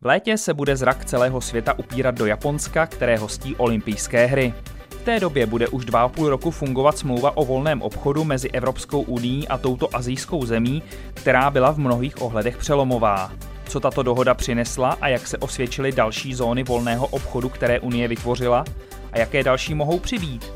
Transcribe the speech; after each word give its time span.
V 0.00 0.06
létě 0.06 0.38
se 0.38 0.54
bude 0.54 0.76
zrak 0.76 1.04
celého 1.04 1.40
světa 1.40 1.78
upírat 1.78 2.14
do 2.14 2.26
Japonska, 2.26 2.86
které 2.86 3.18
hostí 3.18 3.56
olympijské 3.56 4.26
hry. 4.26 4.54
V 4.90 5.02
té 5.04 5.20
době 5.20 5.46
bude 5.46 5.68
už 5.68 5.84
dva 5.84 6.02
a 6.02 6.08
půl 6.08 6.28
roku 6.28 6.50
fungovat 6.50 6.98
smlouva 6.98 7.36
o 7.36 7.44
volném 7.44 7.82
obchodu 7.82 8.24
mezi 8.24 8.50
Evropskou 8.50 9.00
uní 9.00 9.48
a 9.48 9.58
touto 9.58 9.96
azijskou 9.96 10.46
zemí, 10.46 10.82
která 11.14 11.50
byla 11.50 11.70
v 11.70 11.78
mnohých 11.78 12.22
ohledech 12.22 12.56
přelomová. 12.56 13.32
Co 13.68 13.80
tato 13.80 14.02
dohoda 14.02 14.34
přinesla 14.34 14.98
a 15.00 15.08
jak 15.08 15.26
se 15.26 15.38
osvědčily 15.38 15.92
další 15.92 16.34
zóny 16.34 16.62
volného 16.64 17.06
obchodu, 17.06 17.48
které 17.48 17.80
Unie 17.80 18.08
vytvořila 18.08 18.64
a 19.12 19.18
jaké 19.18 19.44
další 19.44 19.74
mohou 19.74 19.98
přibýt? 19.98 20.52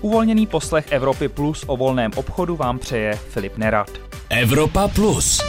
Uvolněný 0.00 0.46
poslech 0.46 0.92
Evropy 0.92 1.28
Plus 1.28 1.64
o 1.66 1.76
volném 1.76 2.10
obchodu 2.16 2.56
vám 2.56 2.78
přeje 2.78 3.14
Filip 3.14 3.56
Nerad. 3.56 3.90
Evropa 4.30 4.88
Plus. 4.88 5.40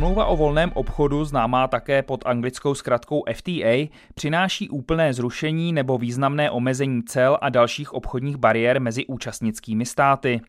Smlouva 0.00 0.26
o 0.26 0.36
volném 0.36 0.72
obchodu, 0.74 1.24
známá 1.24 1.68
také 1.68 2.02
pod 2.02 2.26
anglickou 2.26 2.74
zkratkou 2.74 3.24
FTA, 3.34 3.88
přináší 4.14 4.68
úplné 4.68 5.12
zrušení 5.12 5.72
nebo 5.72 5.98
významné 5.98 6.50
omezení 6.50 7.02
cel 7.02 7.38
a 7.40 7.48
dalších 7.48 7.92
obchodních 7.92 8.36
bariér 8.36 8.80
mezi 8.80 9.06
účastnickými 9.06 9.86
státy. 9.86 10.40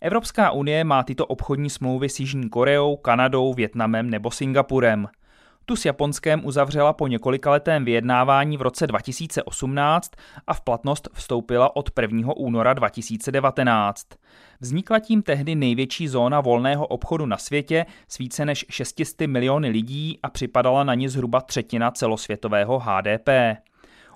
Evropská 0.00 0.50
unie 0.50 0.84
má 0.84 1.02
tyto 1.02 1.26
obchodní 1.26 1.70
smlouvy 1.70 2.08
s 2.08 2.20
Jižní 2.20 2.48
Koreou, 2.48 2.96
Kanadou, 2.96 3.54
Větnamem 3.54 4.10
nebo 4.10 4.30
Singapurem. 4.30 5.08
Tu 5.68 5.76
s 5.76 5.84
Japonskem 5.84 6.40
uzavřela 6.44 6.92
po 6.92 7.06
několikaletém 7.06 7.84
vyjednávání 7.84 8.56
v 8.56 8.62
roce 8.62 8.86
2018 8.86 10.12
a 10.46 10.54
v 10.54 10.60
platnost 10.60 11.08
vstoupila 11.12 11.76
od 11.76 11.90
1. 12.00 12.36
února 12.36 12.74
2019. 12.74 14.06
Vznikla 14.60 14.98
tím 14.98 15.22
tehdy 15.22 15.54
největší 15.54 16.08
zóna 16.08 16.40
volného 16.40 16.86
obchodu 16.86 17.26
na 17.26 17.36
světě 17.36 17.86
s 18.08 18.18
více 18.18 18.44
než 18.44 18.66
600 18.70 19.20
miliony 19.20 19.68
lidí 19.68 20.18
a 20.22 20.30
připadala 20.30 20.84
na 20.84 20.94
ní 20.94 21.08
zhruba 21.08 21.40
třetina 21.40 21.90
celosvětového 21.90 22.78
HDP. 22.78 23.28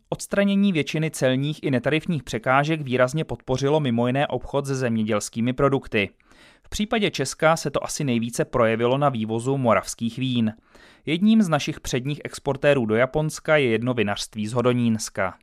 Odstranění 0.09 0.73
většiny 0.73 1.11
celních 1.11 1.63
i 1.63 1.71
netarifních 1.71 2.23
překážek 2.23 2.81
výrazně 2.81 3.25
podpořilo 3.25 3.81
mimo 3.81 4.07
jiné 4.07 4.27
obchod 4.27 4.67
se 4.67 4.75
zemědělskými 4.75 5.53
produkty. 5.53 6.11
V 6.63 6.69
případě 6.69 7.11
Česka 7.11 7.57
se 7.57 7.71
to 7.71 7.85
asi 7.85 8.05
nejvíce 8.05 8.45
projevilo 8.45 8.99
na 8.99 9.09
vývozu 9.09 9.57
moravských 9.59 10.19
vín. 10.19 10.53
Jedním 11.11 11.43
z 11.43 11.49
našich 11.49 11.81
předních 11.81 12.21
exportérů 12.25 12.87
do 12.87 12.95
Japonska 12.95 13.57
je 13.57 13.69
jedno 13.69 13.95
vinařství 13.95 14.47
z 14.47 14.53
Hodonínska. 14.53 15.35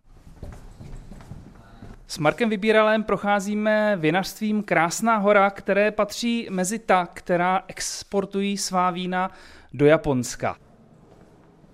S 2.08 2.18
Markem 2.18 2.50
Vybíralem 2.50 3.04
procházíme 3.04 3.98
vinařstvím 4.00 4.64
Krásná 4.64 5.18
hora, 5.18 5.50
které 5.50 5.92
patří 5.92 6.48
mezi 6.50 6.80
ta, 6.80 7.08
která 7.14 7.64
exportují 7.68 8.58
svá 8.58 8.92
vína 8.92 9.32
do 9.74 9.86
Japonska. 9.86 10.58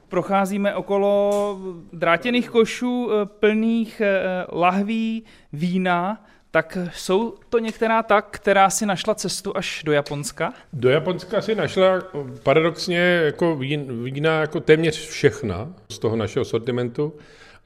Procházíme 0.08 0.76
okolo 0.76 1.60
drátěných 1.94 2.50
košů 2.50 3.10
eh, 3.12 3.26
plných 3.26 4.02
eh, 4.02 4.22
lahví 4.52 5.24
vína, 5.54 6.26
tak 6.54 6.78
jsou 6.94 7.34
to 7.50 7.60
některá 7.60 8.04
tak, 8.04 8.28
která 8.32 8.70
si 8.70 8.86
našla 8.86 9.16
cestu 9.16 9.58
až 9.58 9.84
do 9.86 9.92
Japonska? 9.92 10.54
Do 10.74 10.90
Japonska 10.90 11.42
si 11.42 11.56
našla 11.56 12.02
paradoxně 12.44 12.98
jako 13.26 13.56
vína 14.04 14.40
jako 14.40 14.60
téměř 14.60 15.08
všechna 15.08 15.74
z 15.90 16.00
toho 16.00 16.16
našeho 16.16 16.46
sortimentu 16.46 17.14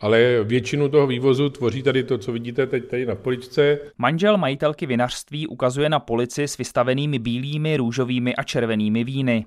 ale 0.01 0.43
většinu 0.43 0.89
toho 0.89 1.07
vývozu 1.07 1.49
tvoří 1.49 1.83
tady 1.83 2.03
to, 2.03 2.17
co 2.17 2.31
vidíte 2.31 2.67
teď 2.67 2.89
tady 2.89 3.05
na 3.05 3.15
poličce. 3.15 3.79
Manžel 3.97 4.37
majitelky 4.37 4.85
vinařství 4.85 5.47
ukazuje 5.47 5.89
na 5.89 5.99
polici 5.99 6.43
s 6.43 6.57
vystavenými 6.57 7.19
bílými, 7.19 7.77
růžovými 7.77 8.35
a 8.35 8.43
červenými 8.43 9.03
víny. 9.03 9.45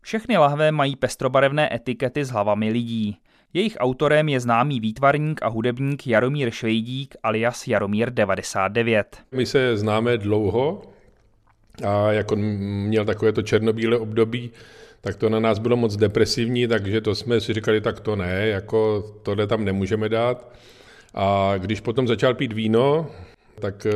Všechny 0.00 0.36
lahve 0.36 0.72
mají 0.72 0.96
pestrobarevné 0.96 1.74
etikety 1.74 2.24
s 2.24 2.30
hlavami 2.30 2.70
lidí. 2.70 3.16
Jejich 3.54 3.76
autorem 3.78 4.28
je 4.28 4.40
známý 4.40 4.80
výtvarník 4.80 5.42
a 5.42 5.48
hudebník 5.48 6.06
Jaromír 6.06 6.50
Švejdík 6.50 7.16
alias 7.22 7.68
Jaromír 7.68 8.10
99. 8.10 9.16
My 9.32 9.46
se 9.46 9.76
známe 9.76 10.18
dlouho 10.18 10.82
a 11.84 12.12
jak 12.12 12.32
on 12.32 12.40
měl 12.88 13.04
takové 13.04 13.32
to 13.32 13.42
černobílé 13.42 13.98
období, 13.98 14.50
tak 15.00 15.16
to 15.16 15.28
na 15.28 15.40
nás 15.40 15.58
bylo 15.58 15.76
moc 15.76 15.96
depresivní, 15.96 16.66
takže 16.66 17.00
to 17.00 17.14
jsme 17.14 17.40
si 17.40 17.52
říkali, 17.52 17.80
tak 17.80 18.00
to 18.00 18.16
ne, 18.16 18.46
jako 18.46 19.04
tohle 19.22 19.46
tam 19.46 19.64
nemůžeme 19.64 20.08
dát. 20.08 20.52
A 21.14 21.54
když 21.58 21.80
potom 21.80 22.08
začal 22.08 22.34
pít 22.34 22.52
víno, 22.52 23.06
tak 23.60 23.86
eh, 23.86 23.92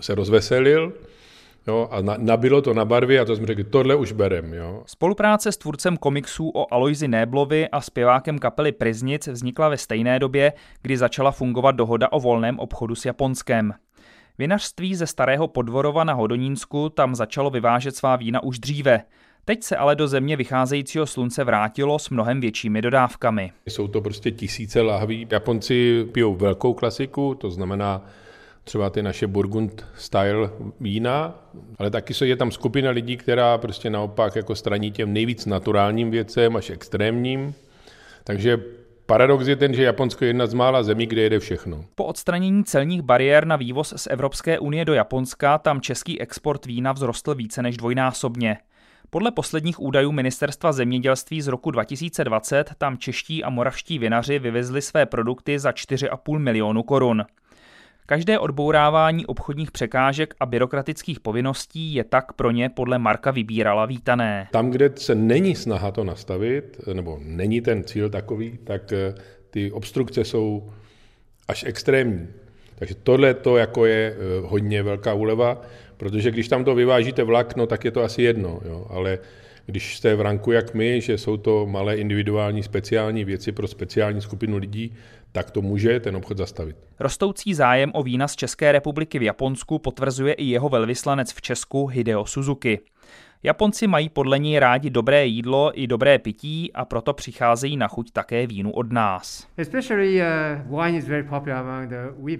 se 0.00 0.14
rozveselil, 0.14 0.92
Jo, 1.68 1.88
a 1.90 2.00
na, 2.02 2.14
nabilo 2.18 2.62
to 2.62 2.74
na 2.74 2.84
barvě 2.84 3.20
a 3.20 3.24
to 3.24 3.36
jsme 3.36 3.46
řekli, 3.46 3.64
tohle 3.64 3.94
už 3.94 4.12
berem. 4.12 4.54
Jo. 4.54 4.82
Spolupráce 4.86 5.52
s 5.52 5.56
tvůrcem 5.56 5.96
komiksů 5.96 6.50
o 6.54 6.74
Aloizi 6.74 7.08
Néblovi 7.08 7.68
a 7.68 7.80
zpěvákem 7.80 8.38
kapely 8.38 8.72
Priznic 8.72 9.26
vznikla 9.26 9.68
ve 9.68 9.76
stejné 9.76 10.18
době, 10.18 10.52
kdy 10.82 10.96
začala 10.96 11.30
fungovat 11.30 11.72
dohoda 11.72 12.12
o 12.12 12.20
volném 12.20 12.58
obchodu 12.58 12.94
s 12.94 13.04
Japonskem. 13.04 13.72
Vinařství 14.38 14.94
ze 14.94 15.06
starého 15.06 15.48
Podvorova 15.48 16.04
na 16.04 16.12
Hodonínsku 16.12 16.88
tam 16.88 17.14
začalo 17.14 17.50
vyvážet 17.50 17.96
svá 17.96 18.16
vína 18.16 18.42
už 18.42 18.58
dříve. 18.58 19.02
Teď 19.44 19.62
se 19.62 19.76
ale 19.76 19.96
do 19.96 20.08
země 20.08 20.36
vycházejícího 20.36 21.06
slunce 21.06 21.44
vrátilo 21.44 21.98
s 21.98 22.10
mnohem 22.10 22.40
většími 22.40 22.82
dodávkami. 22.82 23.52
Jsou 23.66 23.88
to 23.88 24.00
prostě 24.00 24.30
tisíce 24.30 24.80
lahví. 24.80 25.26
Japonci 25.30 26.04
pijou 26.12 26.34
velkou 26.34 26.74
klasiku, 26.74 27.34
to 27.34 27.50
znamená 27.50 28.04
třeba 28.64 28.90
ty 28.90 29.02
naše 29.02 29.26
Burgund 29.26 29.86
style 29.96 30.50
vína, 30.80 31.34
ale 31.78 31.90
taky 31.90 32.24
je 32.24 32.36
tam 32.36 32.50
skupina 32.50 32.90
lidí, 32.90 33.16
která 33.16 33.58
prostě 33.58 33.90
naopak 33.90 34.36
jako 34.36 34.54
straní 34.54 34.90
těm 34.90 35.12
nejvíc 35.12 35.46
naturálním 35.46 36.10
věcem 36.10 36.56
až 36.56 36.70
extrémním. 36.70 37.54
Takže 38.24 38.58
Paradox 39.06 39.46
je 39.46 39.56
ten, 39.56 39.74
že 39.74 39.82
Japonsko 39.82 40.24
je 40.24 40.28
jedna 40.28 40.46
z 40.46 40.54
mála 40.54 40.82
zemí, 40.82 41.06
kde 41.06 41.22
jede 41.22 41.38
všechno. 41.38 41.84
Po 41.94 42.04
odstranění 42.04 42.64
celních 42.64 43.02
bariér 43.02 43.46
na 43.46 43.56
vývoz 43.56 43.94
z 43.96 44.06
Evropské 44.06 44.58
unie 44.58 44.84
do 44.84 44.94
Japonska 44.94 45.58
tam 45.58 45.80
český 45.80 46.20
export 46.20 46.66
vína 46.66 46.94
vzrostl 46.94 47.34
více 47.34 47.62
než 47.62 47.76
dvojnásobně. 47.76 48.56
Podle 49.10 49.30
posledních 49.30 49.80
údajů 49.80 50.12
Ministerstva 50.12 50.72
zemědělství 50.72 51.42
z 51.42 51.48
roku 51.48 51.70
2020 51.70 52.72
tam 52.78 52.98
čeští 52.98 53.44
a 53.44 53.50
moravští 53.50 53.98
vinaři 53.98 54.38
vyvezli 54.38 54.82
své 54.82 55.06
produkty 55.06 55.58
za 55.58 55.70
4,5 55.70 56.38
milionu 56.38 56.82
korun. 56.82 57.24
Každé 58.10 58.38
odbourávání 58.38 59.26
obchodních 59.26 59.70
překážek 59.70 60.34
a 60.40 60.46
byrokratických 60.46 61.20
povinností 61.20 61.94
je 61.94 62.04
tak 62.04 62.32
pro 62.32 62.50
ně 62.50 62.68
podle 62.68 62.98
Marka 62.98 63.30
Vybírala 63.30 63.86
vítané. 63.86 64.48
Tam, 64.52 64.70
kde 64.70 64.90
se 64.96 65.14
není 65.14 65.54
snaha 65.54 65.90
to 65.90 66.04
nastavit, 66.04 66.80
nebo 66.92 67.18
není 67.22 67.60
ten 67.60 67.84
cíl 67.84 68.10
takový, 68.10 68.58
tak 68.64 68.92
eh, 68.92 69.14
ty 69.50 69.72
obstrukce 69.72 70.24
jsou 70.24 70.70
až 71.48 71.64
extrémní. 71.68 72.28
Takže 72.74 72.94
tohle 72.94 73.34
to 73.34 73.56
jako 73.56 73.86
je 73.86 74.16
eh, 74.16 74.40
hodně 74.42 74.82
velká 74.82 75.14
úleva, 75.14 75.62
protože 75.96 76.30
když 76.30 76.48
tam 76.48 76.64
to 76.64 76.74
vyvážíte 76.74 77.24
vlak, 77.24 77.56
no 77.56 77.66
tak 77.66 77.84
je 77.84 77.90
to 77.90 78.02
asi 78.02 78.22
jedno, 78.22 78.60
jo, 78.64 78.86
ale 78.90 79.18
když 79.66 79.96
jste 79.96 80.14
v 80.14 80.20
ranku 80.20 80.52
jak 80.52 80.74
my, 80.74 81.00
že 81.00 81.18
jsou 81.18 81.36
to 81.36 81.66
malé 81.66 81.96
individuální 81.96 82.62
speciální 82.62 83.24
věci 83.24 83.52
pro 83.52 83.68
speciální 83.68 84.20
skupinu 84.20 84.56
lidí, 84.56 84.92
tak 85.38 85.50
to 85.50 85.62
může 85.62 86.00
ten 86.00 86.16
obchod 86.16 86.38
zastavit. 86.38 86.76
Rostoucí 87.00 87.54
zájem 87.54 87.90
o 87.94 88.02
vína 88.02 88.28
z 88.28 88.36
České 88.36 88.72
republiky 88.72 89.18
v 89.18 89.22
Japonsku 89.22 89.78
potvrzuje 89.78 90.34
i 90.34 90.44
jeho 90.44 90.68
velvyslanec 90.68 91.32
v 91.32 91.42
Česku 91.42 91.86
Hideo 91.86 92.26
Suzuki. 92.26 92.80
Japonci 93.42 93.86
mají 93.86 94.08
podle 94.08 94.38
něj 94.38 94.58
rádi 94.58 94.90
dobré 94.90 95.26
jídlo 95.26 95.72
i 95.74 95.86
dobré 95.86 96.18
pití 96.18 96.72
a 96.72 96.84
proto 96.84 97.12
přicházejí 97.12 97.76
na 97.76 97.88
chuť 97.88 98.10
také 98.10 98.46
vínu 98.46 98.70
od 98.70 98.92
nás. 98.92 99.48
Uh, 99.58 99.64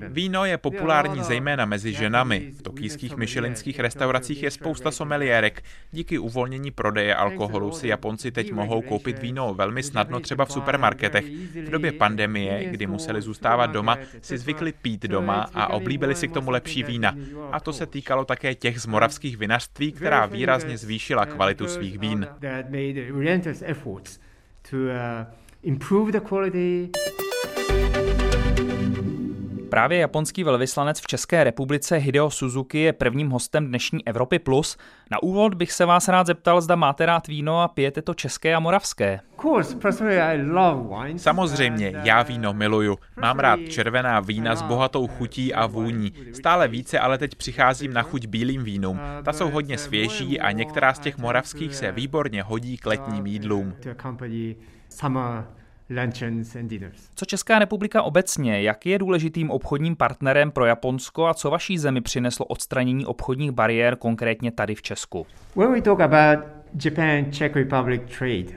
Víno 0.08 0.44
je 0.44 0.58
populární 0.58 1.22
zejména 1.22 1.64
mezi 1.64 1.92
ženami. 1.92 2.52
V 2.58 2.62
tokijských 2.62 3.16
myšelinských 3.16 3.80
restauracích 3.80 4.42
je 4.42 4.50
spousta 4.50 4.90
someliérek. 4.90 5.62
Díky 5.90 6.18
uvolnění 6.18 6.70
prodeje 6.70 7.14
alkoholu 7.14 7.72
si 7.72 7.88
Japonci 7.88 8.30
teď 8.30 8.52
mohou 8.52 8.82
koupit 8.82 9.18
víno 9.18 9.54
velmi 9.54 9.82
snadno 9.82 10.20
třeba 10.20 10.44
v 10.44 10.52
supermarketech. 10.52 11.24
V 11.66 11.70
době 11.70 11.92
pandemie, 11.92 12.64
kdy 12.70 12.86
museli 12.86 13.22
zůstávat 13.22 13.70
doma, 13.70 13.98
si 14.20 14.38
zvykli 14.38 14.72
pít 14.72 15.02
doma 15.02 15.46
a 15.54 15.66
oblíbili 15.72 16.14
si 16.14 16.28
k 16.28 16.32
tomu 16.32 16.50
lepší 16.50 16.82
vína. 16.82 17.14
A 17.52 17.60
to 17.60 17.72
se 17.72 17.86
týkalo 17.86 18.24
také 18.24 18.54
těch 18.54 18.80
z 18.80 18.86
moravských 18.86 19.36
vinařství, 19.36 19.92
která 19.92 20.26
výrazně 20.26 20.78
zvýšila 20.88 21.28
kvalitu 21.28 21.68
svých 21.68 22.00
vín. 22.00 22.24
Právě 29.70 29.98
japonský 29.98 30.44
velvyslanec 30.44 31.00
v 31.00 31.06
České 31.06 31.44
republice 31.44 31.96
Hideo 31.96 32.30
Suzuki 32.30 32.78
je 32.78 32.92
prvním 32.92 33.30
hostem 33.30 33.66
dnešní 33.66 34.06
Evropy 34.06 34.38
Plus. 34.38 34.76
Na 35.10 35.22
úvod 35.22 35.54
bych 35.54 35.72
se 35.72 35.84
vás 35.84 36.08
rád 36.08 36.26
zeptal, 36.26 36.60
zda 36.60 36.76
máte 36.76 37.06
rád 37.06 37.26
víno 37.26 37.62
a 37.62 37.68
pijete 37.68 38.02
to 38.02 38.14
české 38.14 38.54
a 38.54 38.60
moravské. 38.60 39.20
Samozřejmě, 41.18 41.92
já 42.04 42.22
víno 42.22 42.54
miluju. 42.54 42.98
Mám 43.20 43.38
rád 43.38 43.60
červená 43.68 44.20
vína 44.20 44.56
s 44.56 44.62
bohatou 44.62 45.06
chutí 45.06 45.54
a 45.54 45.66
vůní. 45.66 46.12
Stále 46.32 46.68
více 46.68 46.98
ale 46.98 47.18
teď 47.18 47.34
přicházím 47.34 47.92
na 47.92 48.02
chuť 48.02 48.26
bílým 48.26 48.64
vínům. 48.64 49.00
Ta 49.24 49.32
jsou 49.32 49.50
hodně 49.50 49.78
svěží 49.78 50.40
a 50.40 50.50
některá 50.50 50.94
z 50.94 50.98
těch 50.98 51.18
moravských 51.18 51.74
se 51.74 51.92
výborně 51.92 52.42
hodí 52.42 52.76
k 52.76 52.86
letním 52.86 53.26
jídlům. 53.26 53.74
Co 57.14 57.24
Česká 57.24 57.58
republika 57.58 58.02
obecně, 58.02 58.62
jak 58.62 58.86
je 58.86 58.98
důležitým 58.98 59.50
obchodním 59.50 59.96
partnerem 59.96 60.50
pro 60.50 60.66
Japonsko 60.66 61.26
a 61.26 61.34
co 61.34 61.50
vaší 61.50 61.78
zemi 61.78 62.00
přineslo 62.00 62.46
odstranění 62.46 63.06
obchodních 63.06 63.50
bariér 63.50 63.96
konkrétně 63.96 64.50
tady 64.50 64.74
v 64.74 64.82
Česku? 64.82 65.26
When 65.56 65.72
we 65.72 65.82
talk 65.82 66.00
about 66.00 66.57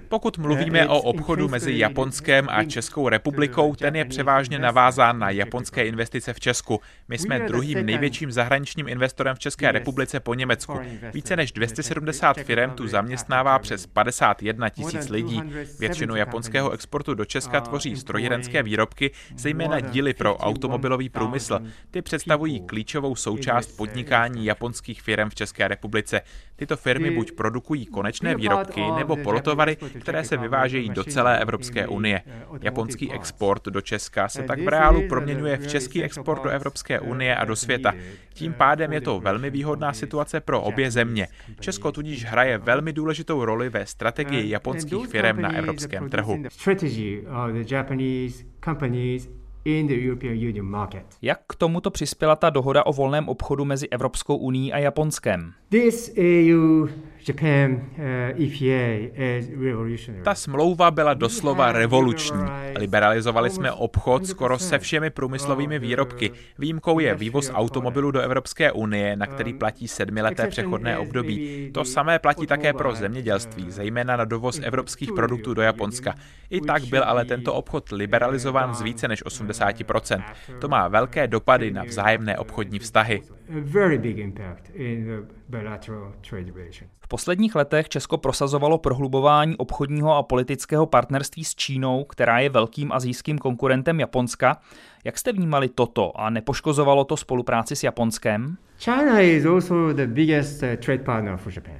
Pokud 0.10 0.38
mluvíme 0.38 0.88
o 0.88 1.02
obchodu 1.02 1.48
mezi 1.48 1.78
Japonskem 1.78 2.48
a 2.50 2.63
Českou 2.63 3.10
republikou, 3.10 3.75
ten 3.75 3.96
je 3.96 4.06
převážně 4.06 4.60
navázán 4.60 5.19
na 5.19 5.30
japonské 5.30 5.86
investice 5.86 6.34
v 6.34 6.40
Česku. 6.40 6.80
My 7.08 7.18
jsme 7.18 7.40
druhým 7.40 7.86
největším 7.86 8.31
zahraničním 8.31 8.88
investorem 8.88 9.36
v 9.36 9.40
České 9.40 9.72
republice 9.72 10.19
po 10.19 10.34
Německu. 10.34 10.80
Více 11.13 11.36
než 11.36 11.52
270 11.52 12.38
firm 12.38 12.72
tu 12.72 12.88
zaměstnává 12.88 13.60
přes 13.60 13.88
51 13.88 14.69
tisíc 14.69 15.10
lidí. 15.10 15.42
Většinu 15.80 16.16
japonského 16.16 16.72
exportu 16.72 17.14
do 17.14 17.25
Česka 17.25 17.62
tvoří 17.62 17.96
strojírenské 17.96 18.64
výrobky, 18.64 19.12
zejména 19.36 19.80
díly 19.80 20.14
pro 20.14 20.38
automobilový 20.38 21.10
průmysl. 21.10 21.60
Ty 21.92 22.02
představují 22.02 22.60
klíčovou 22.60 23.16
součást 23.16 23.68
podnikání 23.78 24.46
japonských 24.46 25.02
firm 25.02 25.30
v 25.30 25.36
České 25.36 25.68
republice. 25.68 26.22
Tyto 26.62 26.78
firmy 26.78 27.12
buď 27.12 27.31
produkují 27.31 27.86
konečné 27.86 28.36
výrobky 28.36 28.81
nebo 28.98 29.16
polotovary, 29.16 29.75
které 30.02 30.24
se 30.24 30.38
vyvážejí 30.38 30.90
do 30.90 31.04
celé 31.04 31.40
Evropské 31.40 31.88
unie. 31.88 32.22
Japonský 32.62 33.12
export 33.12 33.66
do 33.66 33.81
Česka 33.81 34.30
se 34.30 34.44
tak 34.44 34.62
v 34.62 34.68
reálu 34.68 35.08
proměňuje 35.10 35.58
v 35.58 35.68
český 35.68 36.04
export 36.04 36.44
do 36.44 36.50
Evropské 36.50 37.00
unie 37.00 37.36
a 37.36 37.46
do 37.46 37.56
světa. 37.56 37.94
Tím 38.34 38.54
pádem 38.54 38.94
je 38.94 39.02
to 39.02 39.19
velmi 39.19 39.50
výhodná 39.50 39.94
situace 39.94 40.40
pro 40.40 40.62
obě 40.62 40.92
země. 40.92 41.28
Česko 41.60 41.92
tudíž 41.92 42.25
hraje 42.25 42.58
velmi 42.58 42.94
důležitou 42.94 43.46
roli 43.46 43.69
ve 43.69 43.86
strategii 43.86 44.50
japonských 44.50 45.07
firm 45.07 45.42
na 45.42 45.56
evropském 45.56 46.10
trhu 46.10 46.44
in 49.66 49.88
the 49.88 49.94
European 49.94 50.34
Union 50.34 50.66
market. 50.66 51.06
Jak 51.22 51.40
k 51.48 51.56
tomuto 51.56 51.92
přispěla 51.92 52.36
ta 52.36 52.50
dohoda 52.50 52.86
o 52.86 52.94
volném 52.94 53.30
obchodu 53.30 53.66
mezi 53.66 53.88
Evropskou 53.90 54.38
uní 54.38 54.74
a 54.74 54.78
Japonskem? 54.78 55.54
This 55.69 56.13
EU 56.18 56.88
Uh, 57.29 58.41
is 58.41 59.50
revolutionary. 59.50 60.23
Ta 60.23 60.35
smlouva 60.35 60.91
byla 60.91 61.13
doslova 61.13 61.71
revoluční. 61.71 62.41
Liberalizovali 62.75 63.50
jsme 63.50 63.71
obchod 63.71 64.27
skoro 64.27 64.59
se 64.59 64.79
všemi 64.79 65.09
průmyslovými 65.09 65.79
výrobky. 65.79 66.31
Výjimkou 66.59 67.00
je 67.00 67.15
vývoz 67.15 67.51
automobilů 67.53 68.12
do 68.12 68.19
Evropské 68.19 68.71
unie, 68.71 69.15
na 69.15 69.27
který 69.27 69.53
platí 69.53 69.88
sedmileté 69.88 70.47
přechodné 70.47 70.97
období. 70.97 71.69
To 71.73 71.85
samé 71.85 72.19
platí 72.19 72.47
také 72.47 72.73
pro 72.73 72.95
zemědělství, 72.95 73.71
zejména 73.71 74.18
na 74.18 74.25
dovoz 74.25 74.59
evropských 74.63 75.12
produktů 75.12 75.53
do 75.53 75.62
Japonska. 75.62 76.15
I 76.50 76.62
tak 76.62 76.85
byl 76.85 77.03
ale 77.03 77.25
tento 77.25 77.53
obchod 77.53 77.89
liberalizován 77.91 78.73
z 78.73 78.81
více 78.81 79.07
než 79.07 79.25
80%. 79.25 80.23
To 80.59 80.68
má 80.68 80.88
velké 80.88 81.27
dopady 81.27 81.71
na 81.71 81.83
vzájemné 81.83 82.38
obchodní 82.38 82.79
vztahy. 82.79 83.21
V 87.00 87.07
posledních 87.07 87.56
letech 87.56 87.89
Česko 87.89 88.18
prosazovalo 88.18 88.77
prohlubování 88.77 89.57
obchodního 89.57 90.15
a 90.15 90.24
politického 90.24 90.86
partnerství 90.86 91.44
s 91.44 91.56
Čínou, 91.56 92.03
která 92.03 92.39
je 92.39 92.50
velkým 92.50 92.92
azijským 92.92 93.38
konkurentem 93.38 94.00
Japonska. 94.00 94.57
Jak 95.03 95.18
jste 95.18 95.33
vnímali 95.33 95.69
toto 95.69 96.19
a 96.19 96.30
nepoškozovalo 96.30 97.03
to 97.03 97.18
spolupráci 97.18 97.75
s 97.75 97.83
Japonskem? 97.83 98.57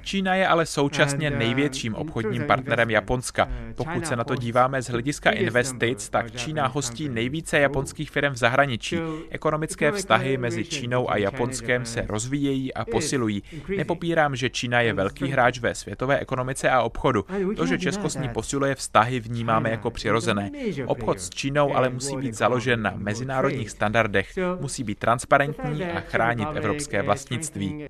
Čína 0.02 0.36
je 0.36 0.48
ale 0.48 0.66
současně 0.66 1.32
uh, 1.32 1.38
největším 1.38 1.96
obchodním 1.96 2.44
partnerem 2.44 2.90
Japonska. 2.90 3.46
Uh, 3.46 3.52
Pokud 3.76 4.08
se 4.08 4.16
na 4.16 4.24
to 4.24 4.36
díváme 4.36 4.82
z 4.82 4.90
hlediska 4.90 5.32
investic, 5.32 6.10
tak 6.10 6.32
Čína 6.36 6.68
hostí 6.68 7.10
nejvíce 7.10 7.60
japonských 7.60 8.12
firm 8.12 8.34
v 8.34 8.38
zahraničí. 8.38 9.00
Ekonomické 9.30 9.92
vztahy 9.92 10.38
mezi 10.38 10.66
Čínou 10.66 11.12
a 11.12 11.18
Japonskem 11.18 11.86
se 11.86 12.06
rozvíjejí 12.08 12.74
a 12.74 12.86
posilují. 12.86 13.44
Nepopírám, 13.78 14.36
že 14.36 14.50
Čína 14.50 14.82
je 14.82 14.94
velký 14.94 15.28
hráč 15.28 15.60
ve 15.60 15.76
světové 15.76 16.20
ekonomice 16.20 16.70
a 16.70 16.82
obchodu. 16.82 17.26
To, 17.56 17.66
že 17.66 17.80
Česko 17.80 18.10
s 18.10 18.18
ní 18.18 18.30
posiluje 18.30 18.76
vztahy, 18.76 19.20
vnímáme 19.20 19.70
jako 19.70 19.92
přirozené. 19.92 20.52
Obchod 20.86 21.22
s 21.22 21.30
Čínou 21.30 21.76
ale 21.76 21.90
musí 21.90 22.18
být 22.18 22.34
založen 22.34 22.82
na 22.82 22.94
mezinárodních 23.12 23.70
standardech, 23.70 24.34
musí 24.60 24.84
být 24.84 25.00
transparentní 25.00 25.84
a 25.84 26.00
chránit 26.00 26.48
evropské 26.56 27.02
vlastnictví. 27.02 27.88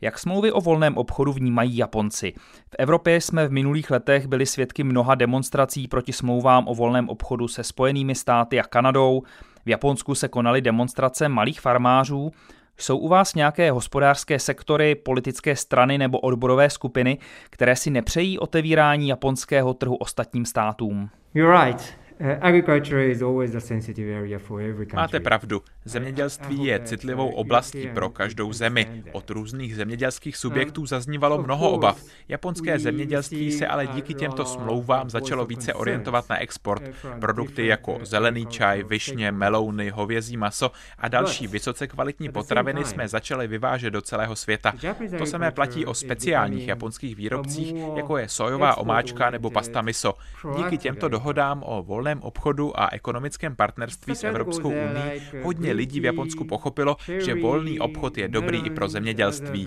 Jak 0.00 0.18
smlouvy 0.18 0.52
o 0.52 0.60
volném 0.60 0.96
obchodu 0.96 1.32
vnímají 1.32 1.76
Japonci? 1.76 2.32
V 2.70 2.76
Evropě 2.78 3.20
jsme 3.20 3.48
v 3.48 3.52
minulých 3.52 3.90
letech 3.90 4.26
byli 4.26 4.46
svědky 4.46 4.84
mnoha 4.84 5.14
demonstrací 5.14 5.88
proti 5.88 6.12
smlouvám 6.12 6.68
o 6.68 6.74
volném 6.74 7.08
obchodu 7.08 7.48
se 7.48 7.64
Spojenými 7.64 8.14
státy 8.14 8.60
a 8.60 8.62
Kanadou. 8.62 9.22
V 9.64 9.68
Japonsku 9.68 10.14
se 10.14 10.28
konaly 10.28 10.60
demonstrace 10.60 11.28
malých 11.28 11.60
farmářů. 11.60 12.30
Jsou 12.76 12.98
u 12.98 13.08
vás 13.08 13.34
nějaké 13.34 13.70
hospodářské 13.70 14.38
sektory, 14.38 14.94
politické 14.94 15.56
strany 15.56 15.98
nebo 15.98 16.20
odborové 16.20 16.70
skupiny, 16.70 17.18
které 17.50 17.76
si 17.76 17.90
nepřejí 17.90 18.38
otevírání 18.38 19.08
japonského 19.08 19.74
trhu 19.74 19.96
ostatním 19.96 20.44
státům? 20.44 21.10
You're 21.34 21.48
right. 21.48 21.94
Máte 24.94 25.20
pravdu. 25.20 25.62
Zemědělství 25.84 26.64
je 26.64 26.80
citlivou 26.84 27.28
oblastí 27.28 27.88
pro 27.94 28.10
každou 28.10 28.52
zemi. 28.52 29.02
Od 29.12 29.30
různých 29.30 29.76
zemědělských 29.76 30.36
subjektů 30.36 30.86
zaznívalo 30.86 31.42
mnoho 31.42 31.70
obav. 31.70 32.02
Japonské 32.28 32.78
zemědělství 32.78 33.52
se 33.52 33.66
ale 33.66 33.86
díky 33.86 34.14
těmto 34.14 34.44
smlouvám 34.44 35.10
začalo 35.10 35.46
více 35.46 35.74
orientovat 35.74 36.28
na 36.30 36.38
export. 36.42 36.82
Produkty 37.20 37.66
jako 37.66 37.98
zelený 38.02 38.46
čaj, 38.46 38.82
višně, 38.82 39.32
melouny, 39.32 39.90
hovězí 39.90 40.36
maso 40.36 40.70
a 40.98 41.08
další 41.08 41.46
vysoce 41.46 41.86
kvalitní 41.86 42.28
potraviny 42.28 42.84
jsme 42.84 43.08
začali 43.08 43.46
vyvážet 43.48 43.90
do 43.92 44.00
celého 44.02 44.36
světa. 44.36 44.72
To 45.18 45.26
samé 45.26 45.50
platí 45.50 45.86
o 45.86 45.94
speciálních 45.94 46.68
japonských 46.68 47.16
výrobcích, 47.16 47.74
jako 47.96 48.16
je 48.18 48.28
sojová 48.28 48.78
omáčka 48.78 49.30
nebo 49.30 49.50
pasta 49.50 49.82
miso. 49.82 50.14
Díky 50.56 50.78
těmto 50.78 51.08
dohodám 51.08 51.62
o 51.66 51.82
volné 51.82 52.01
volném 52.02 52.22
obchodu 52.22 52.80
a 52.80 52.88
ekonomickém 52.92 53.56
partnerství 53.56 54.14
s 54.14 54.24
Evropskou 54.24 54.68
unii 54.68 55.22
hodně 55.42 55.72
lidí 55.72 56.00
v 56.00 56.04
Japonsku 56.04 56.44
pochopilo, 56.44 56.96
že 57.18 57.34
volný 57.34 57.80
obchod 57.80 58.18
je 58.18 58.28
dobrý 58.28 58.66
i 58.66 58.70
pro 58.70 58.88
zemědělství. 58.88 59.66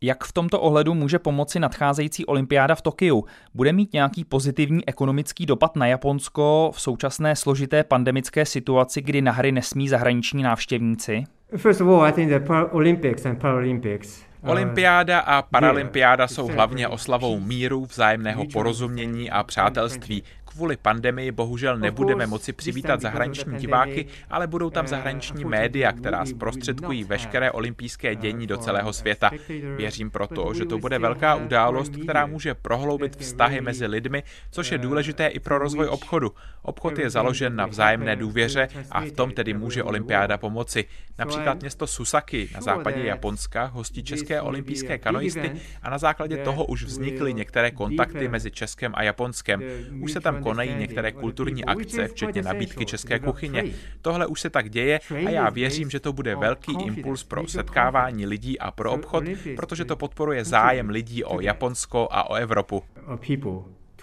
Jak 0.00 0.24
v 0.24 0.32
tomto 0.32 0.60
ohledu 0.60 0.94
může 0.94 1.18
pomoci 1.18 1.60
nadcházející 1.60 2.26
olympiáda 2.26 2.74
v 2.74 2.82
Tokiu? 2.82 3.24
Bude 3.54 3.72
mít 3.72 3.92
nějaký 3.92 4.24
pozitivní 4.24 4.88
ekonomický 4.88 5.46
dopad 5.46 5.76
na 5.76 5.86
Japonsko 5.86 6.70
v 6.74 6.80
současné 6.80 7.36
složité 7.36 7.84
pandemické 7.84 8.46
situaci, 8.46 9.02
kdy 9.02 9.22
na 9.22 9.32
hry 9.32 9.52
nesmí 9.52 9.88
zahraniční 9.88 10.42
návštěvníci? 10.42 11.24
First 11.56 11.80
of 11.80 11.88
all, 11.88 12.04
I 12.04 12.12
think 12.12 12.30
the 12.30 12.52
Olympics 12.70 13.26
and 13.26 13.40
Paralympics 13.40 14.27
Olympiáda 14.42 15.18
a 15.20 15.42
paralympiáda 15.42 16.28
jsou 16.28 16.46
hlavně 16.46 16.88
oslavou 16.88 17.40
míru, 17.40 17.84
vzájemného 17.86 18.44
porozumění 18.52 19.30
a 19.30 19.42
přátelství, 19.42 20.22
kvůli 20.58 20.76
pandemii 20.76 21.32
bohužel 21.32 21.78
nebudeme 21.78 22.26
moci 22.26 22.52
přivítat 22.52 23.00
zahraniční 23.00 23.58
diváky, 23.58 24.06
ale 24.30 24.46
budou 24.46 24.70
tam 24.70 24.86
zahraniční 24.86 25.44
média, 25.44 25.92
která 25.92 26.26
zprostředkují 26.26 27.04
veškeré 27.04 27.50
olympijské 27.50 28.14
dění 28.14 28.46
do 28.46 28.56
celého 28.56 28.92
světa. 28.92 29.30
Věřím 29.76 30.10
proto, 30.10 30.54
že 30.54 30.64
to 30.64 30.78
bude 30.78 30.98
velká 30.98 31.34
událost, 31.34 31.92
která 32.02 32.26
může 32.26 32.54
prohloubit 32.54 33.16
vztahy 33.16 33.60
mezi 33.60 33.86
lidmi, 33.86 34.22
což 34.50 34.72
je 34.72 34.78
důležité 34.78 35.26
i 35.26 35.40
pro 35.40 35.58
rozvoj 35.58 35.86
obchodu. 35.86 36.32
Obchod 36.62 36.98
je 36.98 37.10
založen 37.10 37.56
na 37.56 37.66
vzájemné 37.66 38.16
důvěře 38.16 38.68
a 38.90 39.00
v 39.00 39.10
tom 39.10 39.30
tedy 39.30 39.54
může 39.54 39.82
olympiáda 39.82 40.38
pomoci. 40.38 40.84
Například 41.18 41.60
město 41.60 41.86
Susaki 41.86 42.50
na 42.54 42.60
západě 42.60 43.04
Japonska 43.04 43.64
hostí 43.64 44.02
české 44.02 44.40
olympijské 44.40 44.98
kanoisty 44.98 45.52
a 45.82 45.90
na 45.90 45.98
základě 45.98 46.36
toho 46.36 46.64
už 46.64 46.84
vznikly 46.84 47.34
některé 47.34 47.70
kontakty 47.70 48.28
mezi 48.28 48.50
Českem 48.50 48.92
a 48.94 49.02
Japonskem. 49.02 49.62
Už 50.02 50.12
se 50.12 50.20
tam 50.20 50.42
konají 50.48 50.74
některé 50.74 51.12
kulturní 51.12 51.64
akce, 51.64 52.08
včetně 52.08 52.42
nabídky 52.42 52.86
české 52.86 53.18
kuchyně. 53.18 53.64
Tohle 54.02 54.26
už 54.26 54.40
se 54.40 54.50
tak 54.50 54.70
děje 54.70 55.00
a 55.26 55.30
já 55.30 55.50
věřím, 55.50 55.90
že 55.90 56.00
to 56.00 56.12
bude 56.12 56.36
velký 56.36 56.72
impuls 56.84 57.24
pro 57.24 57.48
setkávání 57.48 58.26
lidí 58.26 58.58
a 58.58 58.70
pro 58.70 58.92
obchod, 58.92 59.24
protože 59.56 59.84
to 59.84 59.96
podporuje 59.96 60.44
zájem 60.44 60.90
lidí 60.90 61.24
o 61.24 61.40
Japonsko 61.40 62.08
a 62.10 62.30
o 62.30 62.34
Evropu. 62.34 62.82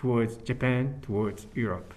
towards 0.02 0.38
Japan, 0.50 0.94
towards 1.02 1.48
Europe. 1.56 1.96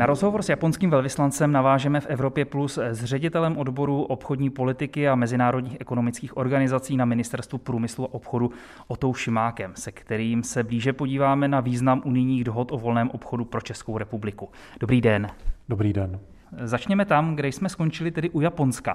Na 0.00 0.06
rozhovor 0.06 0.42
s 0.42 0.48
japonským 0.48 0.90
velvyslancem 0.90 1.52
navážeme 1.52 2.00
v 2.00 2.06
Evropě 2.06 2.44
Plus 2.44 2.78
s 2.78 3.04
ředitelem 3.04 3.56
odboru 3.58 4.02
obchodní 4.02 4.50
politiky 4.50 5.08
a 5.08 5.14
mezinárodních 5.14 5.76
ekonomických 5.80 6.36
organizací 6.36 6.96
na 6.96 7.04
Ministerstvu 7.04 7.58
průmyslu 7.58 8.04
a 8.04 8.14
obchodu 8.14 8.50
Otou 8.88 9.14
Šimákem, 9.14 9.72
se 9.74 9.92
kterým 9.92 10.42
se 10.42 10.62
blíže 10.62 10.92
podíváme 10.92 11.48
na 11.48 11.60
význam 11.60 12.02
unijních 12.04 12.44
dohod 12.44 12.72
o 12.72 12.78
volném 12.78 13.10
obchodu 13.10 13.44
pro 13.44 13.60
Českou 13.60 13.98
republiku. 13.98 14.48
Dobrý 14.80 15.00
den. 15.00 15.26
Dobrý 15.68 15.92
den. 15.92 16.20
Začněme 16.64 17.04
tam, 17.04 17.36
kde 17.36 17.48
jsme 17.48 17.68
skončili, 17.68 18.10
tedy 18.10 18.30
u 18.30 18.40
Japonska. 18.40 18.92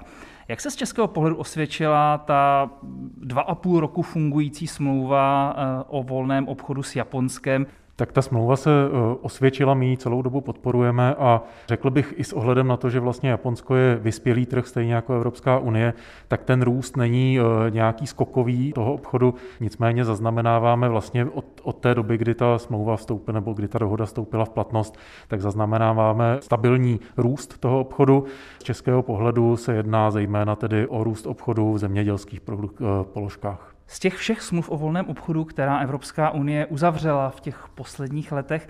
Jak 0.47 0.61
se 0.61 0.71
z 0.71 0.75
českého 0.75 1.07
pohledu 1.07 1.35
osvědčila 1.35 2.17
ta 2.17 2.69
dva 3.17 3.41
a 3.41 3.55
půl 3.55 3.79
roku 3.79 4.01
fungující 4.01 4.67
smlouva 4.67 5.55
eh, 5.57 5.83
o 5.87 6.03
volném 6.03 6.47
obchodu 6.47 6.83
s 6.83 6.95
Japonskem? 6.95 7.65
Tak 7.97 8.11
ta 8.11 8.21
smlouva 8.21 8.55
se 8.55 8.69
eh, 8.69 9.15
osvědčila, 9.21 9.73
my 9.73 9.87
ji 9.87 9.97
celou 9.97 10.21
dobu 10.21 10.41
podporujeme 10.41 11.15
a 11.15 11.41
řekl 11.67 11.89
bych 11.89 12.13
i 12.17 12.23
s 12.23 12.33
ohledem 12.33 12.67
na 12.67 12.77
to, 12.77 12.89
že 12.89 12.99
vlastně 12.99 13.29
Japonsko 13.29 13.75
je 13.75 13.95
vyspělý 13.95 14.45
trh, 14.45 14.67
stejně 14.67 14.93
jako 14.93 15.13
Evropská 15.13 15.59
unie, 15.59 15.93
tak 16.27 16.43
ten 16.43 16.61
růst 16.61 16.97
není 16.97 17.39
eh, 17.39 17.71
nějaký 17.71 18.07
skokový 18.07 18.73
toho 18.73 18.93
obchodu, 18.93 19.33
nicméně 19.59 20.05
zaznamenáváme 20.05 20.89
vlastně 20.89 21.25
od, 21.25 21.45
od 21.63 21.75
té 21.75 21.95
doby, 21.95 22.17
kdy 22.17 22.35
ta 22.35 22.57
smlouva 22.57 22.95
vstoupila 22.95 23.33
nebo 23.33 23.53
kdy 23.53 23.67
ta 23.67 23.79
dohoda 23.79 24.05
vstoupila 24.05 24.45
v 24.45 24.49
platnost, 24.49 24.97
tak 25.27 25.41
zaznamenáváme 25.41 26.37
stabilní 26.41 26.99
růst 27.17 27.57
toho 27.57 27.79
obchodu. 27.79 28.25
Z 28.59 28.63
českého 28.63 29.03
pohledu 29.03 29.57
se 29.57 29.73
jedná 29.75 30.11
zejména 30.11 30.55
tedy 30.55 30.87
o 30.87 31.03
růst 31.03 31.27
obchodu 31.27 31.73
v 31.73 31.77
zemědělských 31.77 32.41
produk- 32.41 33.01
eh, 33.01 33.03
položkách. 33.13 33.74
Z 33.87 33.99
těch 33.99 34.15
všech 34.15 34.41
smluv 34.41 34.69
o 34.69 34.77
volném 34.77 35.05
obchodu, 35.05 35.45
která 35.45 35.79
Evropská 35.79 36.29
unie 36.29 36.65
uzavřela 36.65 37.29
v 37.29 37.39
těch 37.39 37.67
posledních 37.75 38.31
letech, 38.31 38.69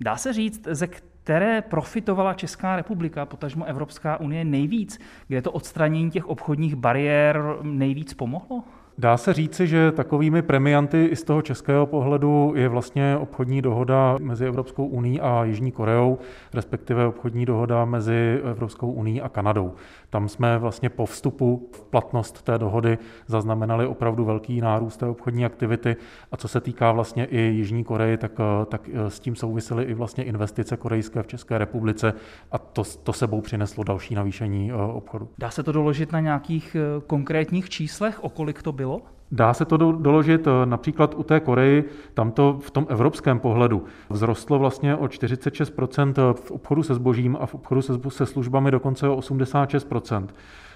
dá 0.00 0.16
se 0.16 0.32
říct, 0.32 0.68
ze 0.70 0.86
které 0.86 1.62
profitovala 1.62 2.34
Česká 2.34 2.76
republika, 2.76 3.26
potažmo 3.26 3.64
Evropská 3.64 4.20
unie 4.20 4.44
nejvíc, 4.44 5.00
kde 5.28 5.42
to 5.42 5.52
odstranění 5.52 6.10
těch 6.10 6.26
obchodních 6.26 6.76
bariér 6.76 7.42
nejvíc 7.62 8.14
pomohlo? 8.14 8.64
Dá 8.98 9.16
se 9.16 9.32
říci, 9.32 9.66
že 9.66 9.92
takovými 9.92 10.42
premianty 10.42 11.04
i 11.04 11.16
z 11.16 11.24
toho 11.24 11.42
českého 11.42 11.86
pohledu 11.86 12.52
je 12.56 12.68
vlastně 12.68 13.16
obchodní 13.16 13.62
dohoda 13.62 14.16
mezi 14.20 14.46
Evropskou 14.46 14.86
uní 14.86 15.20
a 15.20 15.44
Jižní 15.44 15.72
Koreou, 15.72 16.18
respektive 16.54 17.06
obchodní 17.06 17.46
dohoda 17.46 17.84
mezi 17.84 18.40
Evropskou 18.44 18.92
uní 18.92 19.20
a 19.20 19.28
Kanadou. 19.28 19.72
Tam 20.10 20.28
jsme 20.28 20.58
vlastně 20.58 20.90
po 20.90 21.06
vstupu 21.06 21.68
v 21.72 21.84
platnost 21.84 22.42
té 22.42 22.58
dohody 22.58 22.98
zaznamenali 23.26 23.86
opravdu 23.86 24.24
velký 24.24 24.60
nárůst 24.60 24.96
té 24.96 25.06
obchodní 25.06 25.44
aktivity 25.44 25.96
a 26.32 26.36
co 26.36 26.48
se 26.48 26.60
týká 26.60 26.92
vlastně 26.92 27.24
i 27.24 27.40
Jižní 27.40 27.84
Koreje, 27.84 28.16
tak, 28.16 28.32
tak 28.68 28.90
s 29.08 29.20
tím 29.20 29.36
souvisely 29.36 29.84
i 29.84 29.94
vlastně 29.94 30.24
investice 30.24 30.76
korejské 30.76 31.22
v 31.22 31.26
České 31.26 31.58
republice 31.58 32.14
a 32.52 32.58
to, 32.58 32.82
to 33.02 33.12
sebou 33.12 33.40
přineslo 33.40 33.84
další 33.84 34.14
navýšení 34.14 34.70
eh, 34.70 34.74
obchodu. 34.74 35.28
Dá 35.38 35.50
se 35.50 35.62
to 35.62 35.72
doložit 35.72 36.12
na 36.12 36.20
nějakých 36.20 36.76
eh, 36.76 37.00
konkrétních 37.06 37.70
číslech, 37.70 38.24
o 38.24 38.28
kolik 38.28 38.62
to 38.62 38.72
bylo? 38.72 38.81
Dá 39.34 39.54
se 39.54 39.64
to 39.64 39.76
doložit 39.76 40.46
eh, 40.46 40.66
například 40.66 41.14
u 41.14 41.22
té 41.22 41.40
Koreji, 41.40 41.84
tam 42.14 42.30
to 42.30 42.58
v 42.60 42.70
tom 42.70 42.86
evropském 42.88 43.38
pohledu 43.38 43.84
vzrostlo 44.10 44.58
vlastně 44.58 44.96
o 44.96 45.04
46% 45.04 46.34
v 46.34 46.50
obchodu 46.50 46.82
se 46.82 46.94
zbožím 46.94 47.36
a 47.40 47.46
v 47.46 47.54
obchodu 47.54 47.82
se, 47.82 48.26
službami 48.26 48.70
dokonce 48.70 49.08
o 49.08 49.16
86%. 49.16 50.26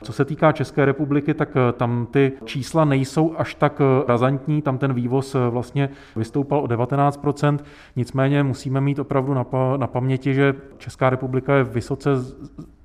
Co 0.02 0.12
se 0.12 0.24
týká 0.24 0.52
České 0.52 0.84
republiky, 0.84 1.34
tak 1.34 1.48
eh, 1.56 1.72
tam 1.72 2.06
ty 2.10 2.32
čísla 2.44 2.84
nejsou 2.84 3.34
až 3.36 3.54
tak 3.54 3.80
eh, 3.80 4.04
razantní, 4.08 4.62
tam 4.62 4.78
ten 4.78 4.94
vývoz 4.94 5.36
vlastně 5.50 5.88
vystoupal 6.16 6.60
o 6.60 6.66
19%, 6.66 7.58
nicméně 7.96 8.42
musíme 8.42 8.80
mít 8.80 8.98
opravdu 8.98 9.34
na, 9.34 9.46
na 9.76 9.86
paměti, 9.86 10.34
že 10.34 10.54
Česká 10.78 11.10
republika 11.10 11.54
je 11.54 11.64
vysoce 11.64 12.10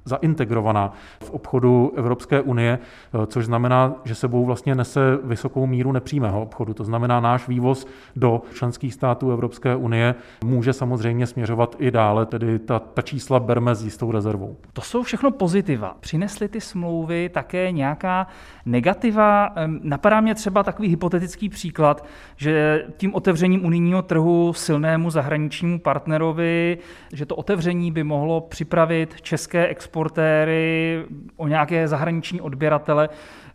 zaintegrovaná 0.05 0.93
v 1.23 1.29
obchodu 1.29 1.93
Evropské 1.95 2.41
unie, 2.41 2.79
eh, 2.79 3.27
což 3.27 3.45
znamená, 3.45 3.93
že 4.05 4.15
sebou 4.15 4.45
vlastně 4.45 4.75
nese 4.75 5.17
vysokou 5.23 5.67
míru 5.67 5.91
nepřímého 5.91 6.41
obchodu. 6.41 6.73
To 6.73 6.83
znamená, 6.83 7.19
náš 7.19 7.47
vývoz 7.47 7.87
do 8.15 8.41
členských 8.53 8.93
států 8.93 9.31
Evropské 9.31 9.75
unie 9.75 10.15
může 10.43 10.73
samozřejmě 10.73 11.27
směřovat 11.27 11.75
i 11.79 11.91
dále, 11.91 12.25
tedy 12.25 12.59
ta, 12.59 12.79
ta 12.79 13.01
čísla 13.01 13.39
berme 13.39 13.75
s 13.75 13.83
jistou 13.83 14.11
rezervou. 14.11 14.57
To 14.73 14.81
jsou 14.81 15.03
všechno 15.03 15.31
pozitiva. 15.31 15.97
Přinesly 15.99 16.47
ty 16.47 16.61
smlouvy 16.61 17.29
také 17.29 17.71
nějaká 17.71 18.27
negativa? 18.65 19.49
Napadá 19.65 20.21
mě 20.21 20.35
třeba 20.35 20.63
takový 20.63 20.87
hypotetický 20.87 21.49
příklad, 21.49 22.05
že 22.35 22.85
tím 22.97 23.15
otevřením 23.15 23.65
unijního 23.65 24.01
trhu 24.01 24.53
silnému 24.53 25.09
zahraničnímu 25.09 25.79
partnerovi, 25.79 26.77
že 27.13 27.25
to 27.25 27.35
otevření 27.35 27.91
by 27.91 28.03
mohlo 28.03 28.41
připravit 28.41 29.21
české 29.21 29.67
exportéry, 29.91 31.05
o 31.37 31.47
nějaké 31.47 31.87
zahraniční 31.87 32.41
odběratele, 32.41 33.09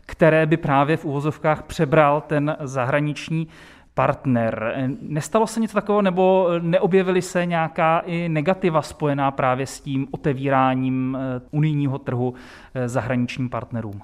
které 0.06 0.46
by 0.46 0.56
právě 0.56 0.96
v 0.96 1.04
uvozovkách 1.04 1.62
přebral 1.62 2.20
ten 2.20 2.56
zahraniční 2.60 3.48
partner. 3.94 4.74
Nestalo 5.00 5.46
se 5.46 5.60
něco 5.60 5.74
takového, 5.74 6.02
nebo 6.02 6.48
neobjevily 6.60 7.22
se 7.22 7.46
nějaká 7.46 7.98
i 7.98 8.28
negativa 8.28 8.82
spojená 8.82 9.30
právě 9.30 9.66
s 9.66 9.80
tím 9.80 10.06
otevíráním 10.10 11.18
eh, 11.20 11.40
unijního 11.50 11.98
trhu 11.98 12.34
eh, 12.74 12.88
zahraničním 12.88 13.48
partnerům? 13.48 14.02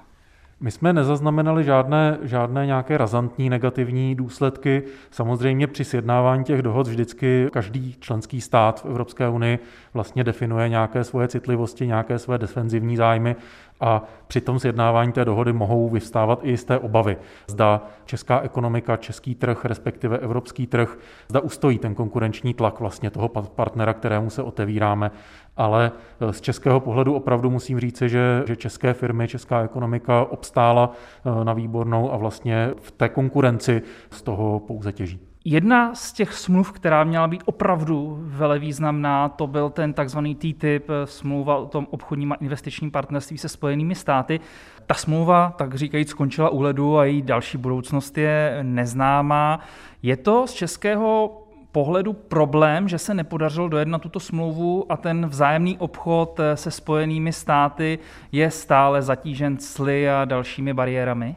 My 0.63 0.71
jsme 0.71 0.93
nezaznamenali 0.93 1.63
žádné, 1.63 2.17
žádné 2.21 2.65
nějaké 2.65 2.97
razantní 2.97 3.49
negativní 3.49 4.15
důsledky. 4.15 4.83
Samozřejmě 5.11 5.67
při 5.67 5.83
sjednávání 5.83 6.43
těch 6.43 6.61
dohod 6.61 6.87
vždycky 6.87 7.47
každý 7.51 7.95
členský 7.99 8.41
stát 8.41 8.81
v 8.81 8.85
Evropské 8.85 9.29
unii 9.29 9.59
vlastně 9.93 10.23
definuje 10.23 10.69
nějaké 10.69 11.03
svoje 11.03 11.27
citlivosti, 11.27 11.87
nějaké 11.87 12.19
své 12.19 12.37
defenzivní 12.37 12.97
zájmy 12.97 13.35
a 13.79 14.03
při 14.27 14.41
tom 14.41 14.59
sjednávání 14.59 15.11
té 15.11 15.25
dohody 15.25 15.53
mohou 15.53 15.89
vyvstávat 15.89 16.39
i 16.43 16.49
jisté 16.49 16.77
obavy. 16.77 17.17
Zda 17.47 17.81
česká 18.05 18.39
ekonomika, 18.39 18.97
český 18.97 19.35
trh, 19.35 19.65
respektive 19.65 20.17
evropský 20.17 20.67
trh, 20.67 20.97
zda 21.29 21.39
ustojí 21.39 21.79
ten 21.79 21.95
konkurenční 21.95 22.53
tlak 22.53 22.79
vlastně 22.79 23.09
toho 23.09 23.29
partnera, 23.29 23.93
kterému 23.93 24.29
se 24.29 24.43
otevíráme. 24.43 25.11
Ale 25.57 25.91
z 26.31 26.41
českého 26.41 26.79
pohledu 26.79 27.15
opravdu 27.15 27.49
musím 27.49 27.79
říci, 27.79 28.09
že, 28.09 28.43
že 28.47 28.55
české 28.55 28.93
firmy, 28.93 29.27
česká 29.27 29.61
ekonomika 29.61 30.25
obstála 30.25 30.91
eh, 30.91 31.45
na 31.45 31.53
výbornou 31.53 32.13
a 32.13 32.17
vlastně 32.17 32.71
v 32.81 32.91
té 32.91 33.09
konkurenci 33.09 33.81
z 34.11 34.21
toho 34.21 34.59
pouze 34.59 34.91
těží. 34.91 35.32
Jedna 35.45 35.95
z 35.95 36.13
těch 36.13 36.33
smluv, 36.33 36.71
která 36.71 37.03
měla 37.03 37.27
být 37.27 37.43
opravdu 37.45 38.17
velevýznamná, 38.21 39.29
to 39.29 39.47
byl 39.47 39.69
ten 39.69 39.93
takzvaný 39.93 40.35
TTIP, 40.35 40.89
smlouva 41.05 41.57
o 41.57 41.65
tom 41.65 41.87
obchodním 41.91 42.31
a 42.31 42.35
investičním 42.35 42.91
partnerství 42.91 43.37
se 43.37 43.49
Spojenými 43.49 43.95
státy. 43.95 44.39
Ta 44.85 44.93
smlouva, 44.93 45.53
tak 45.57 45.75
říkajíc, 45.75 46.09
skončila 46.09 46.49
u 46.49 46.61
ledu 46.61 46.97
a 46.97 47.05
její 47.05 47.21
další 47.21 47.57
budoucnost 47.57 48.17
je 48.17 48.59
neznámá. 48.61 49.59
Je 50.03 50.17
to 50.17 50.47
z 50.47 50.53
českého 50.53 51.39
pohledu 51.71 52.13
problém, 52.13 52.87
že 52.87 52.97
se 52.97 53.13
nepodařilo 53.13 53.67
dojednat 53.67 54.01
tuto 54.01 54.19
smlouvu 54.19 54.91
a 54.91 54.97
ten 54.97 55.25
vzájemný 55.25 55.77
obchod 55.77 56.39
se 56.55 56.71
Spojenými 56.71 57.33
státy 57.33 57.99
je 58.31 58.51
stále 58.51 59.01
zatížen 59.01 59.57
cly 59.57 60.09
a 60.09 60.25
dalšími 60.25 60.73
bariérami? 60.73 61.35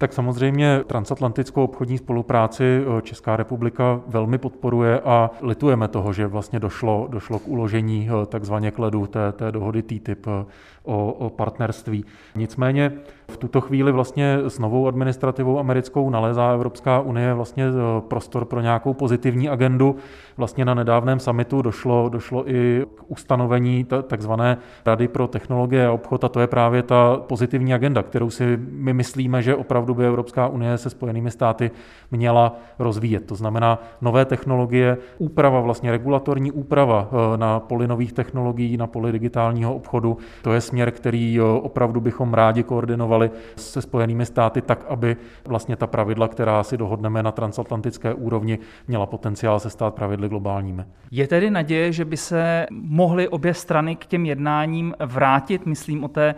Tak 0.00 0.12
samozřejmě 0.12 0.80
transatlantickou 0.86 1.64
obchodní 1.64 1.98
spolupráci 1.98 2.64
eh, 2.64 3.02
Česká 3.02 3.36
republika 3.36 4.00
velmi 4.06 4.38
podporuje 4.38 5.00
a 5.00 5.30
litujeme 5.42 5.88
toho, 5.88 6.12
že 6.12 6.26
vlastně 6.26 6.60
došlo, 6.60 7.06
došlo 7.10 7.38
k 7.38 7.48
uložení 7.48 8.08
eh, 8.08 8.26
takzvaně 8.26 8.70
k 8.70 8.78
ledu 8.78 9.06
té, 9.06 9.32
té 9.32 9.52
dohody 9.52 9.82
TTIP 9.82 10.26
eh, 10.26 10.44
o, 10.82 11.12
o 11.12 11.30
partnerství. 11.30 12.04
Nicméně 12.34 12.92
v 13.30 13.36
tuto 13.36 13.60
chvíli 13.60 13.92
vlastně 13.92 14.38
s 14.46 14.58
novou 14.58 14.88
administrativou 14.88 15.58
americkou 15.58 16.10
nalézá 16.10 16.52
Evropská 16.52 17.00
unie 17.00 17.34
vlastně 17.34 17.64
prostor 18.08 18.44
pro 18.44 18.60
nějakou 18.60 18.94
pozitivní 18.94 19.48
agendu. 19.48 19.96
Vlastně 20.36 20.64
na 20.64 20.74
nedávném 20.74 21.20
summitu 21.20 21.62
došlo, 21.62 22.08
došlo 22.08 22.50
i 22.50 22.86
k 22.94 23.02
ustanovení 23.08 23.86
takzvané 24.02 24.58
Rady 24.86 25.08
pro 25.08 25.26
technologie 25.28 25.86
a 25.86 25.92
obchod 25.92 26.24
a 26.24 26.28
to 26.28 26.40
je 26.40 26.46
právě 26.46 26.82
ta 26.82 27.16
pozitivní 27.16 27.74
agenda, 27.74 28.02
kterou 28.02 28.30
si 28.30 28.58
my 28.70 28.92
myslíme, 28.92 29.42
že 29.42 29.54
opravdu 29.54 29.89
opravdu 29.90 29.94
by 29.94 30.06
Evropská 30.06 30.48
unie 30.48 30.78
se 30.78 30.90
Spojenými 30.90 31.30
státy 31.30 31.70
měla 32.10 32.56
rozvíjet. 32.78 33.26
To 33.26 33.34
znamená 33.34 33.78
nové 34.00 34.24
technologie, 34.24 34.98
úprava, 35.18 35.60
vlastně 35.60 35.90
regulatorní 35.90 36.52
úprava 36.52 37.08
eh, 37.10 37.36
na 37.36 37.60
poli 37.60 37.88
nových 37.88 38.12
technologií, 38.12 38.76
na 38.76 38.86
poli 38.86 39.12
digitálního 39.12 39.74
obchodu. 39.74 40.18
To 40.42 40.52
je 40.52 40.60
směr, 40.60 40.90
který 40.90 41.38
eh, 41.38 41.42
opravdu 41.42 42.00
bychom 42.00 42.34
rádi 42.34 42.62
koordinovali 42.62 43.30
se 43.56 43.82
Spojenými 43.82 44.26
státy 44.26 44.60
tak, 44.62 44.84
aby 44.88 45.16
vlastně 45.48 45.76
ta 45.76 45.86
pravidla, 45.86 46.28
která 46.28 46.62
si 46.62 46.76
dohodneme 46.76 47.22
na 47.22 47.32
transatlantické 47.32 48.14
úrovni, 48.14 48.58
měla 48.88 49.06
potenciál 49.06 49.60
se 49.60 49.70
stát 49.70 49.94
pravidly 49.94 50.28
globálními. 50.28 50.84
Je 51.10 51.26
tedy 51.26 51.50
naděje, 51.50 51.92
že 51.92 52.04
by 52.04 52.16
se 52.16 52.66
mohly 52.70 53.28
obě 53.28 53.54
strany 53.54 53.96
k 53.96 54.06
těm 54.06 54.26
jednáním 54.26 54.94
vrátit, 55.06 55.66
myslím 55.66 56.04
o 56.04 56.08
té, 56.08 56.34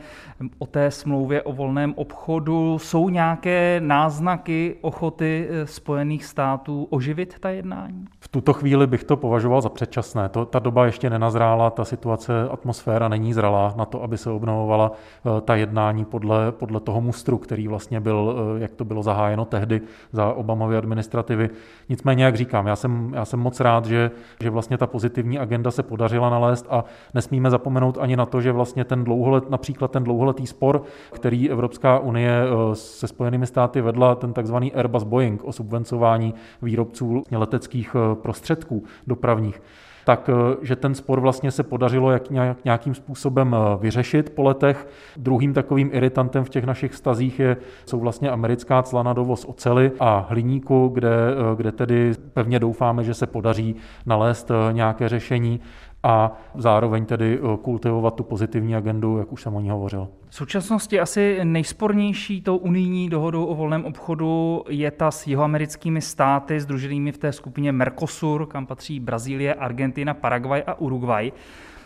o 0.59 0.67
té 0.67 0.91
smlouvě 0.91 1.43
o 1.43 1.53
volném 1.53 1.93
obchodu. 1.97 2.79
Jsou 2.79 3.09
nějaké 3.09 3.42
nějaké 3.45 3.81
náznaky 3.81 4.77
ochoty 4.81 5.49
eh, 5.51 5.67
Spojených 5.67 6.25
států 6.25 6.87
oživit 6.91 7.37
ta 7.41 7.51
jednání? 7.51 8.05
V 8.21 8.29
tuto 8.29 8.53
chvíli 8.53 8.87
bych 8.87 9.05
to 9.05 9.17
považoval 9.17 9.61
za 9.61 9.69
předčasné. 9.69 10.29
To, 10.29 10.45
ta 10.45 10.59
doba 10.59 10.87
ještě 10.87 11.11
nenazrála, 11.11 11.71
ta 11.71 11.85
situace, 11.85 12.49
atmosféra 12.51 13.09
není 13.09 13.33
zralá 13.33 13.75
na 13.77 13.85
to, 13.85 14.03
aby 14.03 14.19
se 14.19 14.31
obnovovala 14.31 14.93
eh, 14.93 15.41
ta 15.41 15.57
jednání 15.57 16.05
podle, 16.05 16.53
podle 16.53 16.81
toho 16.81 17.01
mustru, 17.01 17.39
který 17.39 17.69
vlastně 17.69 18.01
byl, 18.01 18.37
jak 18.59 18.75
to 18.75 18.85
bylo 18.85 19.03
zahájeno 19.03 19.45
tehdy 19.45 19.81
za 20.13 20.33
Obamovy 20.33 20.77
administrativy. 20.77 21.51
Nicméně, 21.89 22.25
jak 22.25 22.37
říkám, 22.37 22.67
já 22.67 22.77
jsem, 22.77 23.13
já 23.15 23.25
jsem 23.25 23.41
moc 23.41 23.61
rád, 23.61 23.87
že, 23.87 24.11
že 24.41 24.51
vlastně 24.51 24.79
ta 24.79 24.87
pozitivní 24.87 25.39
agenda 25.39 25.71
se 25.71 25.83
podařila 25.83 26.31
nalézt 26.31 26.67
a 26.71 26.85
nesmíme 27.15 27.51
zapomenout 27.51 27.99
ani 28.01 28.17
na 28.17 28.27
to, 28.27 28.41
že 28.41 28.53
vlastně 28.53 28.85
ten 28.85 29.05
dlouholet, 29.05 29.51
například 29.51 29.91
ten 29.91 30.05
dlouholetý 30.05 30.47
spor, 30.47 30.83
který 31.13 31.51
Evropská 31.51 31.99
unie 31.99 32.43
eh, 32.45 32.75
se 32.75 33.09
Spojenými 33.09 33.32
státy 33.47 33.81
vedla, 33.81 34.15
ten 34.15 34.33
takzvaný 34.33 34.73
Airbus 34.73 35.03
Boeing 35.03 35.45
o 35.45 35.53
subvencování 35.53 36.35
výrobců 36.63 37.23
leteckých 37.31 37.97
eh, 37.97 38.15
prostředků 38.15 38.85
dopravních, 39.07 39.63
tak 40.05 40.31
eh, 40.33 40.57
že 40.63 40.77
ten 40.77 40.95
spor 40.95 41.21
vlastně 41.21 41.51
se 41.51 41.63
podařilo 41.63 42.11
jak 42.11 42.23
nějakým 42.65 42.95
způsobem 42.95 43.57
vyřešit 43.81 44.31
po 44.31 44.43
letech. 44.43 44.89
Druhým 45.17 45.55
takovým 45.55 45.91
iritantem 45.93 46.45
v 46.45 46.49
těch 46.49 46.65
našich 46.65 46.95
stazích 46.95 47.39
je, 47.39 47.57
jsou 47.87 48.01
vlastně 48.01 48.31
americká 48.31 48.83
cla 48.83 49.03
na 49.03 49.13
dovoz 49.13 49.45
ocely 49.45 49.93
a 50.01 50.27
hliníku, 50.29 50.89
kde, 50.89 51.11
kde 51.57 51.73
tedy 51.73 52.13
pevně 52.33 52.59
doufáme, 52.59 53.05
že 53.05 53.15
se 53.15 53.27
podaří 53.27 53.77
nalézt 54.07 54.51
nějaké 54.73 55.09
řešení 55.09 55.61
a 56.03 56.33
zároveň 56.55 57.05
tedy 57.07 57.39
eh, 57.39 57.57
kultivovat 57.63 58.15
tu 58.15 58.23
pozitivní 58.23 58.77
agendu, 58.77 59.19
jak 59.19 59.33
už 59.33 59.43
jsem 59.43 59.55
o 59.55 59.61
ní 59.61 59.71
hovořil. 59.71 60.09
V 60.29 60.35
současnosti 60.35 61.01
asi 61.01 61.41
nejspornější 61.45 62.43
tou 62.43 62.57
unijní 62.57 63.09
dohodou 63.09 63.45
o 63.45 63.55
volném 63.55 63.85
obchodu 63.85 64.65
je 64.69 64.91
ta 64.91 65.11
s 65.11 65.27
jihoamerickými 65.27 66.01
státy 66.01 66.61
združenými 66.61 67.13
v 67.13 67.19
té 67.19 67.33
skupině 67.33 67.73
Mercosur, 67.73 68.47
kam 68.47 68.67
patří 68.67 69.01
Brazílie, 69.01 69.55
Argentina, 69.55 70.15
Paraguay 70.15 70.63
a 70.67 70.75
Uruguay. 70.75 71.33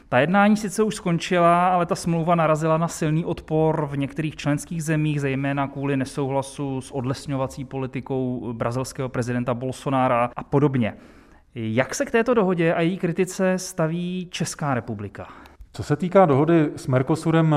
Ta 0.08 0.18
jednání 0.18 0.56
sice 0.56 0.82
už 0.82 0.94
skončila, 0.94 1.68
ale 1.68 1.86
ta 1.86 1.94
smlouva 1.94 2.34
narazila 2.34 2.78
na 2.78 2.88
silný 2.88 3.24
odpor 3.24 3.86
v 3.90 3.98
některých 3.98 4.36
členských 4.36 4.84
zemích, 4.84 5.20
zejména 5.20 5.68
kvůli 5.68 5.96
nesouhlasu 5.96 6.80
s 6.80 6.90
odlesňovací 6.90 7.64
politikou 7.64 8.52
brazilského 8.52 9.08
prezidenta 9.08 9.54
Bolsonára 9.54 10.30
a 10.36 10.44
podobně. 10.44 10.94
Jak 11.58 11.94
se 11.94 12.04
k 12.04 12.10
této 12.10 12.34
dohodě 12.34 12.74
a 12.74 12.80
její 12.80 12.98
kritice 12.98 13.58
staví 13.58 14.28
Česká 14.30 14.74
republika? 14.74 15.28
Co 15.72 15.82
se 15.82 15.96
týká 15.96 16.26
dohody 16.26 16.70
s 16.76 16.86
Mercosurem, 16.86 17.56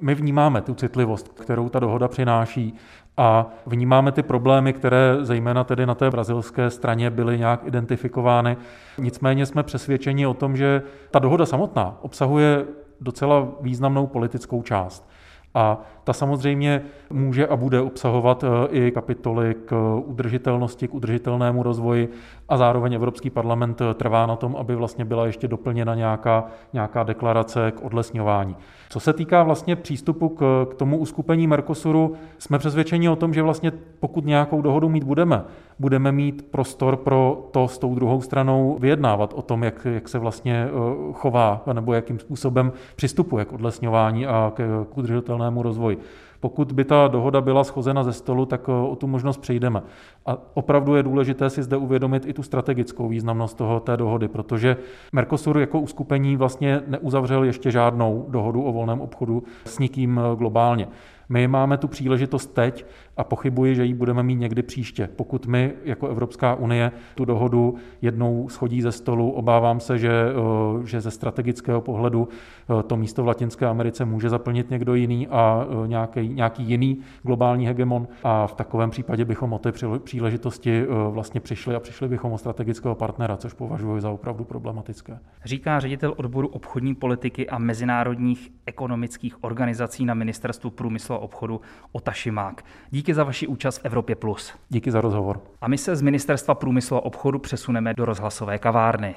my 0.00 0.14
vnímáme 0.14 0.60
tu 0.60 0.74
citlivost, 0.74 1.28
kterou 1.28 1.68
ta 1.68 1.78
dohoda 1.78 2.08
přináší 2.08 2.74
a 3.16 3.46
vnímáme 3.66 4.12
ty 4.12 4.22
problémy, 4.22 4.72
které 4.72 5.16
zejména 5.20 5.64
tedy 5.64 5.86
na 5.86 5.94
té 5.94 6.10
brazilské 6.10 6.70
straně 6.70 7.10
byly 7.10 7.38
nějak 7.38 7.66
identifikovány. 7.66 8.56
Nicméně 8.98 9.46
jsme 9.46 9.62
přesvědčeni 9.62 10.26
o 10.26 10.34
tom, 10.34 10.56
že 10.56 10.82
ta 11.10 11.18
dohoda 11.18 11.46
samotná 11.46 11.98
obsahuje 12.00 12.64
docela 13.00 13.48
významnou 13.60 14.06
politickou 14.06 14.62
část. 14.62 15.10
A 15.54 15.80
ta 16.10 16.14
samozřejmě 16.14 16.82
může 17.10 17.46
a 17.46 17.56
bude 17.56 17.80
obsahovat 17.80 18.44
eh, 18.44 18.68
i 18.70 18.90
kapitoly 18.90 19.54
k 19.64 19.96
udržitelnosti, 20.06 20.88
k 20.88 20.94
udržitelnému 20.94 21.62
rozvoji 21.62 22.08
a 22.48 22.56
zároveň 22.56 22.94
Evropský 22.94 23.30
parlament 23.30 23.80
eh, 23.80 23.94
trvá 23.94 24.26
na 24.26 24.36
tom, 24.36 24.56
aby 24.56 24.74
vlastně 24.76 25.04
byla 25.04 25.26
ještě 25.26 25.48
doplněna 25.48 25.94
nějaká, 25.94 26.44
nějaká 26.72 27.02
deklarace 27.02 27.70
k 27.70 27.84
odlesňování. 27.84 28.56
Co 28.88 29.00
se 29.00 29.12
týká 29.12 29.42
vlastně 29.42 29.76
přístupu 29.76 30.28
k, 30.28 30.66
k 30.70 30.74
tomu 30.74 30.98
uskupení 30.98 31.46
Mercosuru, 31.46 32.14
jsme 32.38 32.58
přesvědčeni 32.58 33.08
o 33.08 33.16
tom, 33.16 33.34
že 33.34 33.42
vlastně 33.42 33.72
pokud 34.00 34.24
nějakou 34.24 34.62
dohodu 34.62 34.88
mít 34.88 35.04
budeme, 35.04 35.44
budeme 35.78 36.12
mít 36.12 36.42
prostor 36.50 36.96
pro 36.96 37.48
to 37.50 37.68
s 37.68 37.78
tou 37.78 37.94
druhou 37.94 38.20
stranou 38.20 38.76
vyjednávat 38.80 39.32
o 39.36 39.42
tom, 39.42 39.62
jak, 39.62 39.86
jak 39.90 40.08
se 40.08 40.18
vlastně 40.18 40.68
chová 41.12 41.62
nebo 41.72 41.92
jakým 41.92 42.18
způsobem 42.18 42.72
přistupuje 42.96 43.44
k 43.44 43.52
odlesňování 43.52 44.26
a 44.26 44.52
k, 44.56 44.86
k 44.92 44.98
udržitelnému 44.98 45.62
rozvoji. 45.62 45.99
Pokud 46.40 46.72
by 46.72 46.84
ta 46.84 47.08
dohoda 47.08 47.40
byla 47.40 47.64
schozena 47.64 48.04
ze 48.04 48.12
stolu, 48.12 48.46
tak 48.46 48.60
eh, 48.68 48.72
o 48.72 48.96
tu 48.96 49.06
možnost 49.06 49.38
přejdeme. 49.38 49.82
A 50.26 50.38
opravdu 50.54 50.94
je 50.94 51.02
důležité 51.02 51.50
si 51.50 51.62
zde 51.62 51.76
uvědomit 51.76 52.26
i 52.26 52.32
tu 52.32 52.42
strategickou 52.42 53.08
významnost 53.08 53.56
toho, 53.56 53.80
té 53.80 53.96
dohody, 53.96 54.28
protože 54.28 54.76
Mercosur 55.12 55.58
jako 55.58 55.80
uskupení 55.80 56.36
vlastně 56.36 56.82
neuzavřel 56.86 57.44
ještě 57.44 57.70
žádnou 57.70 58.26
dohodu 58.28 58.62
o 58.62 58.72
volném 58.72 59.00
obchodu 59.00 59.42
s 59.64 59.78
nikým 59.78 60.20
eh, 60.20 60.36
globálně. 60.36 60.88
My 61.32 61.48
máme 61.48 61.78
tu 61.78 61.88
příležitost 61.88 62.54
teď 62.54 62.86
a 63.16 63.24
pochybuji, 63.24 63.74
že 63.74 63.84
ji 63.84 63.94
budeme 63.94 64.22
mít 64.22 64.34
někdy 64.34 64.62
příště. 64.62 65.08
Pokud 65.16 65.46
my 65.46 65.72
jako 65.84 66.08
Evropská 66.08 66.54
unie 66.54 66.92
tu 67.14 67.24
dohodu 67.24 67.74
jednou 68.02 68.48
schodí 68.48 68.82
ze 68.82 68.92
stolu, 68.92 69.30
obávám 69.30 69.80
se, 69.80 69.98
že, 69.98 70.12
eh, 70.12 70.86
že 70.86 71.00
ze 71.00 71.10
strategického 71.10 71.80
pohledu 71.80 72.28
eh, 72.28 72.82
to 72.82 72.96
místo 72.96 73.22
v 73.22 73.26
Latinské 73.26 73.66
Americe 73.66 74.04
může 74.04 74.28
zaplnit 74.28 74.70
někdo 74.70 74.94
jiný 74.94 75.28
a 75.28 75.66
nějaký, 75.86 76.28
nějaký 76.28 76.62
jiný 76.62 76.98
globální 77.22 77.66
hegemon 77.66 78.08
a 78.24 78.46
v 78.46 78.54
takovém 78.54 78.90
případě 78.90 79.24
bychom 79.24 79.52
o 79.52 79.58
té 79.58 79.72
příležitosti 80.10 80.86
vlastně 81.10 81.40
přišli 81.40 81.74
a 81.74 81.80
přišli 81.80 82.08
bychom 82.08 82.32
o 82.32 82.38
strategického 82.38 82.94
partnera, 82.94 83.36
což 83.36 83.52
považuji 83.52 84.00
za 84.00 84.10
opravdu 84.10 84.44
problematické. 84.44 85.18
Říká 85.44 85.80
ředitel 85.80 86.14
odboru 86.16 86.48
obchodní 86.48 86.94
politiky 86.94 87.48
a 87.48 87.58
mezinárodních 87.58 88.52
ekonomických 88.66 89.44
organizací 89.44 90.04
na 90.04 90.14
Ministerstvu 90.14 90.70
průmyslu 90.70 91.14
a 91.14 91.18
obchodu 91.18 91.60
Otašimák. 91.92 92.64
Díky 92.90 93.14
za 93.14 93.24
vaši 93.24 93.46
účast 93.46 93.78
v 93.78 93.84
Evropě+. 93.84 94.16
Plus. 94.16 94.54
Díky 94.68 94.90
za 94.90 95.00
rozhovor. 95.00 95.40
A 95.60 95.68
my 95.68 95.78
se 95.78 95.96
z 95.96 96.02
Ministerstva 96.02 96.54
průmyslu 96.54 96.96
a 96.96 97.04
obchodu 97.04 97.38
přesuneme 97.38 97.94
do 97.94 98.04
rozhlasové 98.04 98.58
kavárny. 98.58 99.14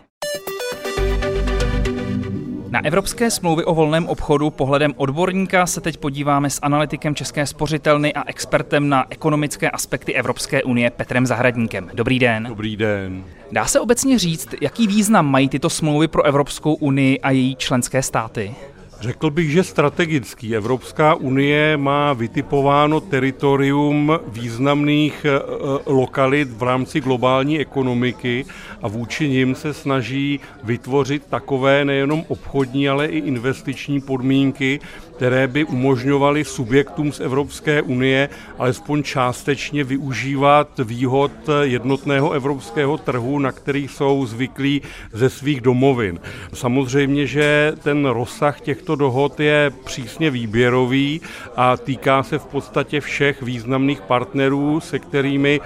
Na 2.73 2.85
evropské 2.85 3.31
smlouvy 3.31 3.65
o 3.65 3.73
volném 3.73 4.07
obchodu 4.07 4.49
pohledem 4.49 4.93
odborníka 4.97 5.65
se 5.65 5.81
teď 5.81 5.97
podíváme 5.97 6.49
s 6.49 6.59
analytikem 6.61 7.15
České 7.15 7.45
spořitelny 7.45 8.13
a 8.13 8.23
expertem 8.27 8.89
na 8.89 9.05
ekonomické 9.09 9.69
aspekty 9.69 10.13
Evropské 10.13 10.63
unie 10.63 10.89
Petrem 10.89 11.25
Zahradníkem. 11.25 11.91
Dobrý 11.93 12.19
den. 12.19 12.45
Dobrý 12.49 12.77
den. 12.77 13.23
Dá 13.51 13.65
se 13.65 13.79
obecně 13.79 14.19
říct, 14.19 14.55
jaký 14.61 14.87
význam 14.87 15.31
mají 15.31 15.49
tyto 15.49 15.69
smlouvy 15.69 16.07
pro 16.07 16.23
Evropskou 16.23 16.73
unii 16.73 17.19
a 17.19 17.31
její 17.31 17.55
členské 17.55 18.01
státy? 18.01 18.55
Řekl 19.03 19.29
bych, 19.29 19.51
že 19.51 19.63
strategický. 19.63 20.55
Evropská 20.55 21.15
unie 21.15 21.77
má 21.77 22.13
vytipováno 22.13 23.01
teritorium 23.01 24.19
významných 24.27 25.25
eh, 25.25 25.39
lokalit 25.85 26.49
v 26.49 26.63
rámci 26.63 27.01
globální 27.01 27.59
ekonomiky 27.59 28.45
a 28.81 28.87
vůči 28.87 29.29
nim 29.29 29.55
se 29.55 29.73
snaží 29.73 30.39
vytvořit 30.63 31.25
takové 31.29 31.85
nejenom 31.85 32.23
obchodní, 32.27 32.89
ale 32.89 33.07
i 33.07 33.17
investiční 33.17 34.01
podmínky, 34.01 34.79
které 35.15 35.47
by 35.47 35.63
umožňovaly 35.63 36.45
subjektům 36.45 37.11
z 37.11 37.19
Evropské 37.19 37.81
unie 37.81 38.29
alespoň 38.59 39.03
částečně 39.03 39.83
využívat 39.83 40.67
výhod 40.83 41.31
jednotného 41.61 42.31
evropského 42.31 42.97
trhu, 42.97 43.39
na 43.39 43.51
který 43.51 43.87
jsou 43.87 44.25
zvyklí 44.25 44.81
ze 45.13 45.29
svých 45.29 45.61
domovin. 45.61 46.19
Samozřejmě, 46.53 47.27
že 47.27 47.73
ten 47.83 48.05
rozsah 48.05 48.61
těchto 48.61 48.95
dohod 48.95 49.39
je 49.39 49.71
přísně 49.85 50.31
výběrový 50.31 51.21
a 51.55 51.77
týká 51.77 52.23
se 52.23 52.39
v 52.39 52.45
podstatě 52.45 53.01
všech 53.01 53.41
významných 53.41 54.01
partnerů, 54.01 54.79
se 54.79 54.99
kterými 54.99 55.59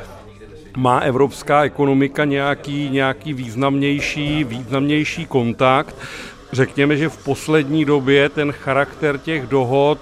má 0.77 0.99
evropská 0.99 1.63
ekonomika 1.63 2.25
nějaký, 2.25 2.89
nějaký 2.89 3.33
významnější, 3.33 4.43
významnější 4.43 5.25
kontakt. 5.25 5.95
Řekněme, 6.51 6.97
že 6.97 7.09
v 7.09 7.23
poslední 7.23 7.85
době 7.85 8.29
ten 8.29 8.51
charakter 8.51 9.17
těch 9.17 9.47
dohod 9.47 9.99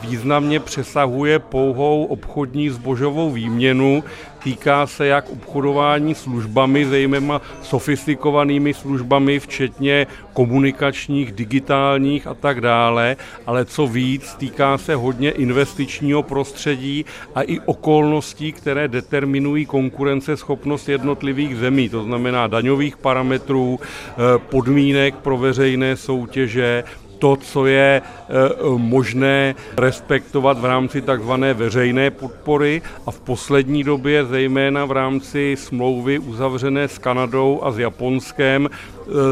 významně 0.00 0.60
přesahuje 0.60 1.38
pouhou 1.38 2.04
obchodní 2.04 2.70
zbožovou 2.70 3.30
výměnu. 3.30 4.04
Týká 4.44 4.86
se 4.86 5.06
jak 5.06 5.30
obchodování 5.30 6.14
službami, 6.14 6.86
zejména 6.86 7.40
sofistikovanými 7.62 8.74
službami, 8.74 9.40
včetně 9.40 10.06
komunikačních, 10.32 11.32
digitálních 11.32 12.26
a 12.26 12.34
tak 12.34 12.60
dále, 12.60 13.16
ale 13.46 13.64
co 13.64 13.86
víc, 13.86 14.34
týká 14.34 14.78
se 14.78 14.94
hodně 14.94 15.30
investičního 15.30 16.22
prostředí 16.22 17.04
a 17.34 17.42
i 17.42 17.60
okolností, 17.60 18.52
které 18.52 18.88
determinují 18.88 19.66
konkurenceschopnost 19.66 20.88
jednotlivých 20.88 21.56
zemí, 21.56 21.88
to 21.88 22.04
znamená 22.04 22.46
daňových 22.46 22.96
parametrů, 22.96 23.80
eh, 23.80 24.14
podmínek 24.38 25.14
pro 25.14 25.38
veřejné 25.38 25.96
soutěže, 25.96 26.84
to, 27.22 27.36
co 27.36 27.66
je 27.66 28.02
eh, 28.02 28.32
možné 28.76 29.54
respektovat 29.78 30.58
v 30.58 30.64
rámci 30.64 31.02
takzvané 31.02 31.54
veřejné 31.54 32.10
podpory 32.10 32.82
a 33.06 33.10
v 33.10 33.20
poslední 33.20 33.84
době, 33.84 34.24
zejména 34.24 34.84
v 34.84 34.92
rámci 34.92 35.54
smlouvy 35.58 36.18
uzavřené 36.18 36.88
s 36.88 36.98
Kanadou 36.98 37.60
a 37.62 37.70
s 37.70 37.78
Japonskem, 37.78 38.66
e, 38.66 38.70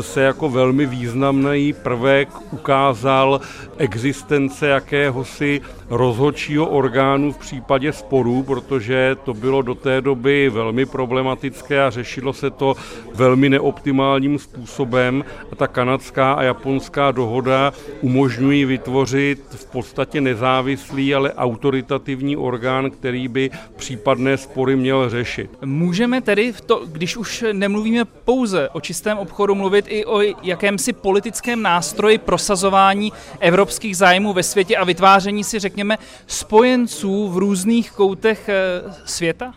se 0.01 0.23
jako 0.23 0.49
velmi 0.49 0.87
významný 0.87 1.73
prvek 1.73 2.29
ukázal 2.53 3.41
existence 3.79 4.67
jakéhosi 4.67 5.61
rozhodčího 5.91 6.67
orgánu 6.67 7.33
v 7.33 7.39
případě 7.39 7.93
sporů, 7.93 8.43
protože 8.43 9.17
to 9.25 9.35
bylo 9.35 9.63
do 9.63 9.75
té 9.75 10.01
doby 10.01 10.51
velmi 10.51 10.87
problematické 10.87 11.83
a 11.83 11.91
řešilo 11.91 12.33
se 12.33 12.51
to 12.51 12.75
velmi 13.15 13.49
neoptimálním 13.49 14.39
způsobem. 14.39 15.25
A 15.53 15.57
ta 15.57 15.67
kanadská 15.67 16.33
a 16.33 16.43
japonská 16.43 17.11
dohoda 17.11 17.73
umožňují 18.01 18.65
vytvořit 18.65 19.41
v 19.51 19.67
podstatě 19.67 20.21
nezávislý, 20.21 21.15
ale 21.15 21.33
autoritativní 21.35 22.37
orgán, 22.37 22.91
který 22.91 23.29
by 23.29 23.51
případné 23.77 24.37
spory 24.37 24.77
měl 24.77 25.11
řešit. 25.11 25.51
Můžeme 25.65 26.21
tedy, 26.21 26.53
to, 26.67 26.83
když 26.87 27.17
už 27.17 27.45
nemluvíme 27.53 28.05
pouze 28.05 28.69
o 28.69 28.81
čistém 28.81 29.19
obchodu, 29.19 29.55
mluvit 29.61 29.85
i 29.89 30.05
o 30.05 30.21
jakémsi 30.43 30.93
politickém 30.93 31.63
nástroji 31.63 32.19
prosazování 32.19 33.13
evropských 33.41 33.97
zájmů 33.97 34.33
ve 34.33 34.43
světě 34.43 34.77
a 34.77 34.85
vytváření 34.85 35.45
si, 35.45 35.59
řekněme, 35.59 35.99
spojenců 36.27 37.29
v 37.29 37.39
různých 37.39 37.91
koutech 37.91 38.49
eh, 38.49 38.83
světa? 39.05 39.55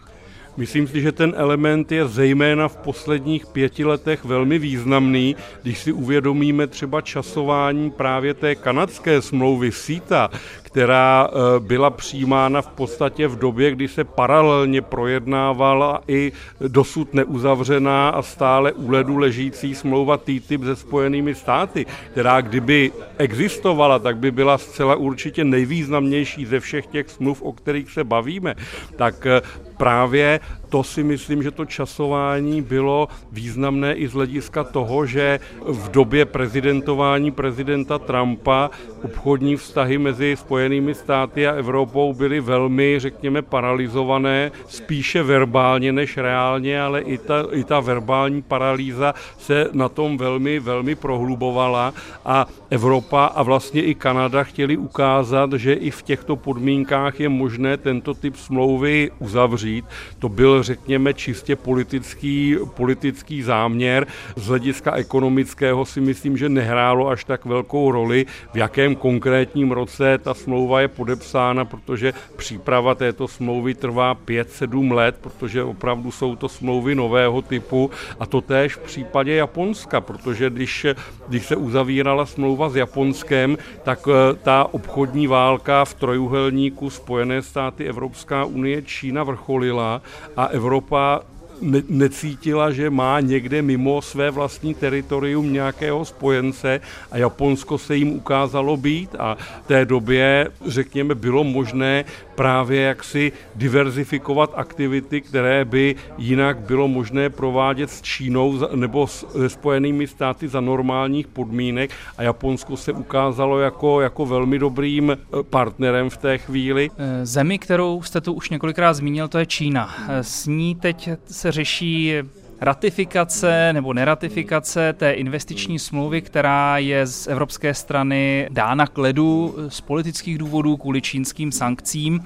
Myslím 0.57 0.87
si, 0.87 1.01
že 1.01 1.11
ten 1.11 1.33
element 1.37 1.91
je 1.91 2.07
zejména 2.07 2.67
v 2.67 2.77
posledních 2.77 3.45
pěti 3.45 3.85
letech 3.85 4.25
velmi 4.25 4.59
významný, 4.59 5.35
když 5.61 5.79
si 5.79 5.91
uvědomíme 5.91 6.67
třeba 6.67 7.01
časování 7.01 7.91
právě 7.91 8.33
té 8.33 8.55
kanadské 8.55 9.21
smlouvy 9.21 9.71
SITA, 9.71 10.29
která 10.73 11.27
eh, 11.27 11.59
byla 11.59 11.89
přijímána 11.89 12.61
v 12.61 12.67
podstatě 12.67 13.27
v 13.27 13.39
době, 13.39 13.71
kdy 13.71 13.87
se 13.87 14.03
paralelně 14.03 14.81
projednávala 14.81 16.01
i 16.07 16.31
dosud 16.67 17.13
neuzavřená 17.13 18.09
a 18.09 18.21
stále 18.21 18.71
u 18.71 18.89
ledu 18.89 19.17
ležící 19.17 19.75
smlouva 19.75 20.17
TTIP 20.17 20.63
se 20.63 20.75
Spojenými 20.75 21.35
státy, 21.35 21.85
která 22.11 22.41
kdyby 22.41 22.91
existovala, 23.17 23.99
tak 23.99 24.17
by 24.17 24.31
byla 24.31 24.57
zcela 24.57 24.95
určitě 24.95 25.43
nejvýznamnější 25.43 26.45
ze 26.45 26.59
všech 26.59 26.87
těch 26.87 27.09
smluv, 27.09 27.41
o 27.41 27.51
kterých 27.53 27.91
se 27.91 28.03
bavíme. 28.03 28.55
Tak 28.95 29.25
eh, 29.25 29.41
právě 29.77 30.39
to 30.73 30.83
si 30.83 31.03
myslím, 31.03 31.43
že 31.43 31.51
to 31.51 31.65
časování 31.65 32.61
bylo 32.61 33.07
významné 33.31 33.93
i 33.93 34.07
z 34.07 34.13
hlediska 34.13 34.63
toho, 34.63 35.05
že 35.05 35.39
v 35.61 35.91
době 35.91 36.25
prezidentování 36.25 37.31
prezidenta 37.31 37.99
Trumpa 37.99 38.69
obchodní 39.03 39.55
vztahy 39.55 39.97
mezi 39.97 40.35
Spojenými 40.39 40.95
státy 40.95 41.47
a 41.47 41.51
Evropou 41.51 42.13
byly 42.13 42.39
velmi, 42.39 42.99
řekněme, 42.99 43.41
paralizované, 43.41 44.51
spíše 44.67 45.23
verbálně 45.23 45.91
než 45.91 46.17
reálně, 46.17 46.81
ale 46.81 47.01
i 47.01 47.17
ta, 47.17 47.45
i 47.51 47.63
ta 47.63 47.79
verbální 47.79 48.41
paralýza 48.41 49.13
se 49.37 49.69
na 49.73 49.89
tom 49.89 50.17
velmi, 50.17 50.59
velmi 50.59 50.95
prohlubovala 50.95 51.93
a 52.25 52.47
Evropa 52.69 53.25
a 53.25 53.43
vlastně 53.43 53.83
i 53.83 53.95
Kanada 53.95 54.43
chtěli 54.43 54.77
ukázat, 54.77 55.53
že 55.53 55.73
i 55.73 55.91
v 55.91 56.01
těchto 56.01 56.35
podmínkách 56.35 57.19
je 57.19 57.29
možné 57.29 57.77
tento 57.77 58.13
typ 58.13 58.35
smlouvy 58.35 59.11
uzavřít. 59.19 59.85
To 60.19 60.29
byl 60.29 60.62
řekněme, 60.63 61.13
čistě 61.13 61.55
politický, 61.55 62.57
politický 62.75 63.41
záměr. 63.41 64.07
Z 64.35 64.47
hlediska 64.47 64.95
ekonomického 64.95 65.85
si 65.85 66.01
myslím, 66.01 66.37
že 66.37 66.49
nehrálo 66.49 67.09
až 67.09 67.23
tak 67.23 67.45
velkou 67.45 67.91
roli, 67.91 68.25
v 68.53 68.57
jakém 68.57 68.95
konkrétním 68.95 69.71
roce 69.71 70.17
ta 70.17 70.33
smlouva 70.33 70.81
je 70.81 70.87
podepsána, 70.87 71.65
protože 71.65 72.13
příprava 72.35 72.95
této 72.95 73.27
smlouvy 73.27 73.73
trvá 73.73 74.15
5-7 74.15 74.93
let, 74.93 75.15
protože 75.21 75.63
opravdu 75.63 76.11
jsou 76.11 76.35
to 76.35 76.49
smlouvy 76.49 76.95
nového 76.95 77.41
typu 77.41 77.91
a 78.19 78.25
to 78.25 78.41
též 78.41 78.75
v 78.75 78.79
případě 78.79 79.35
Japonska, 79.35 80.01
protože 80.01 80.49
když, 80.49 80.85
když 81.27 81.45
se 81.45 81.55
uzavírala 81.55 82.25
smlouva 82.25 82.69
s 82.69 82.75
Japonskem, 82.75 83.57
tak 83.83 83.99
eh, 84.07 84.35
ta 84.43 84.73
obchodní 84.73 85.27
válka 85.27 85.85
v 85.85 85.93
trojuhelníku 85.93 86.89
Spojené 86.89 87.41
státy, 87.41 87.85
Evropská 87.85 88.45
unie, 88.45 88.81
Čína 88.81 89.23
vrcholila 89.23 90.01
a 90.37 90.45
Evropa 90.53 91.25
ne, 91.63 91.81
necítila, 91.89 92.71
že 92.71 92.89
má 92.89 93.19
někde 93.19 93.61
mimo 93.61 94.01
své 94.01 94.31
vlastní 94.31 94.73
teritorium 94.73 95.53
nějakého 95.53 96.05
spojence 96.05 96.81
a 97.11 97.17
Japonsko 97.17 97.77
se 97.77 97.95
jim 97.95 98.15
ukázalo 98.15 98.77
být 98.77 99.15
a 99.19 99.37
v 99.63 99.67
té 99.67 99.85
době, 99.85 100.47
řekněme, 100.65 101.15
bylo 101.15 101.43
možné 101.43 102.05
právě 102.35 102.81
jaksi 102.81 103.31
diverzifikovat 103.55 104.53
aktivity, 104.55 105.21
které 105.21 105.65
by 105.65 105.95
jinak 106.17 106.59
bylo 106.59 106.87
možné 106.87 107.29
provádět 107.29 107.89
s 107.89 108.01
Čínou 108.01 108.59
nebo 108.75 109.07
se 109.07 109.49
Spojenými 109.49 110.07
státy 110.07 110.47
za 110.47 110.61
normálních 110.61 111.27
podmínek 111.27 111.91
a 112.17 112.23
Japonsko 112.23 112.77
se 112.77 112.91
ukázalo 112.91 113.59
jako, 113.59 114.01
jako 114.01 114.25
velmi 114.25 114.59
dobrým 114.59 115.11
eh, 115.11 115.43
partnerem 115.43 116.09
v 116.09 116.17
té 116.17 116.37
chvíli. 116.37 116.89
Eh, 116.97 117.25
zemi, 117.25 117.59
kterou 117.59 118.01
jste 118.01 118.21
tu 118.21 118.33
už 118.33 118.49
několikrát 118.49 118.93
zmínil, 118.93 119.27
to 119.27 119.37
je 119.37 119.45
Čína. 119.45 119.95
Eh, 120.09 120.23
s 120.23 120.47
ní 120.47 120.75
teď 120.75 121.09
se 121.25 121.51
řeší 121.53 122.13
ratifikace 122.61 123.73
nebo 123.73 123.93
neratifikace 123.93 124.93
té 124.93 125.11
investiční 125.11 125.79
smlouvy, 125.79 126.21
která 126.21 126.77
je 126.77 127.07
z 127.07 127.27
evropské 127.27 127.73
strany 127.73 128.47
dána 128.51 128.87
k 128.87 128.97
ledu 128.97 129.55
z 129.67 129.81
politických 129.81 130.37
důvodů 130.37 130.77
kvůli 130.77 131.01
čínským 131.01 131.51
sankcím. 131.51 132.25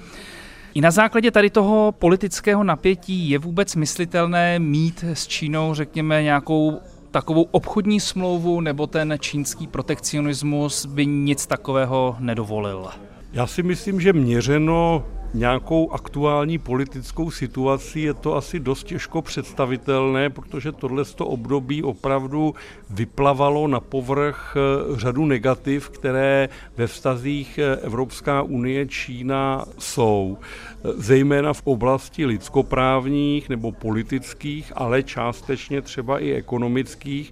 I 0.74 0.82
na 0.82 0.92
základě 0.92 1.32
tady 1.32 1.50
toho 1.50 1.92
politického 1.92 2.64
napětí 2.64 3.30
je 3.30 3.40
vůbec 3.40 3.76
myslitelné 3.76 4.60
mít 4.60 5.04
s 5.08 5.28
Čínou, 5.28 5.74
řekněme, 5.74 6.24
nějakou 6.24 6.80
takovou 7.12 7.42
obchodní 7.52 8.00
smlouvu, 8.00 8.62
nebo 8.62 8.88
ten 8.88 9.18
čínský 9.20 9.68
protekcionismus 9.68 10.86
by 10.86 11.06
nic 11.06 11.48
takového 11.48 12.16
nedovolil? 12.20 12.88
Já 13.34 13.48
si 13.48 13.64
myslím, 13.64 14.02
že 14.02 14.14
měřeno 14.14 15.06
nějakou 15.34 15.92
aktuální 15.92 16.58
politickou 16.58 17.32
situací 17.32 18.02
je 18.02 18.14
to 18.14 18.36
asi 18.36 18.60
dost 18.60 18.84
těžko 18.84 19.22
představitelné, 19.22 20.30
protože 20.30 20.72
tohle 20.72 21.04
období 21.20 21.84
opravdu 21.84 22.56
vyplavalo 22.90 23.68
na 23.68 23.80
povrch 23.80 24.56
eh, 24.58 25.00
řadu 25.00 25.26
negativ, 25.26 25.90
které 25.90 26.50
ve 26.78 26.88
vztazích 26.88 27.58
eh, 27.58 27.78
Evropská 27.82 28.42
unie, 28.42 28.88
Čína 28.88 29.66
jsou, 29.78 30.38
eh, 30.38 30.90
zejména 30.98 31.54
v 31.54 31.62
oblasti 31.64 32.26
lidskoprávních 32.26 33.50
nebo 33.50 33.72
politických, 33.72 34.72
ale 34.76 35.04
částečně 35.04 35.82
třeba 35.82 36.20
i 36.20 36.32
ekonomických, 36.32 37.32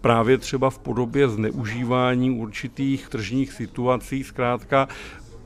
právě 0.00 0.38
třeba 0.38 0.70
v 0.70 0.78
podobě 0.78 1.28
zneužívání 1.28 2.30
určitých 2.30 3.08
tržních 3.08 3.52
situací. 3.52 4.24
Zkrátka 4.24 4.88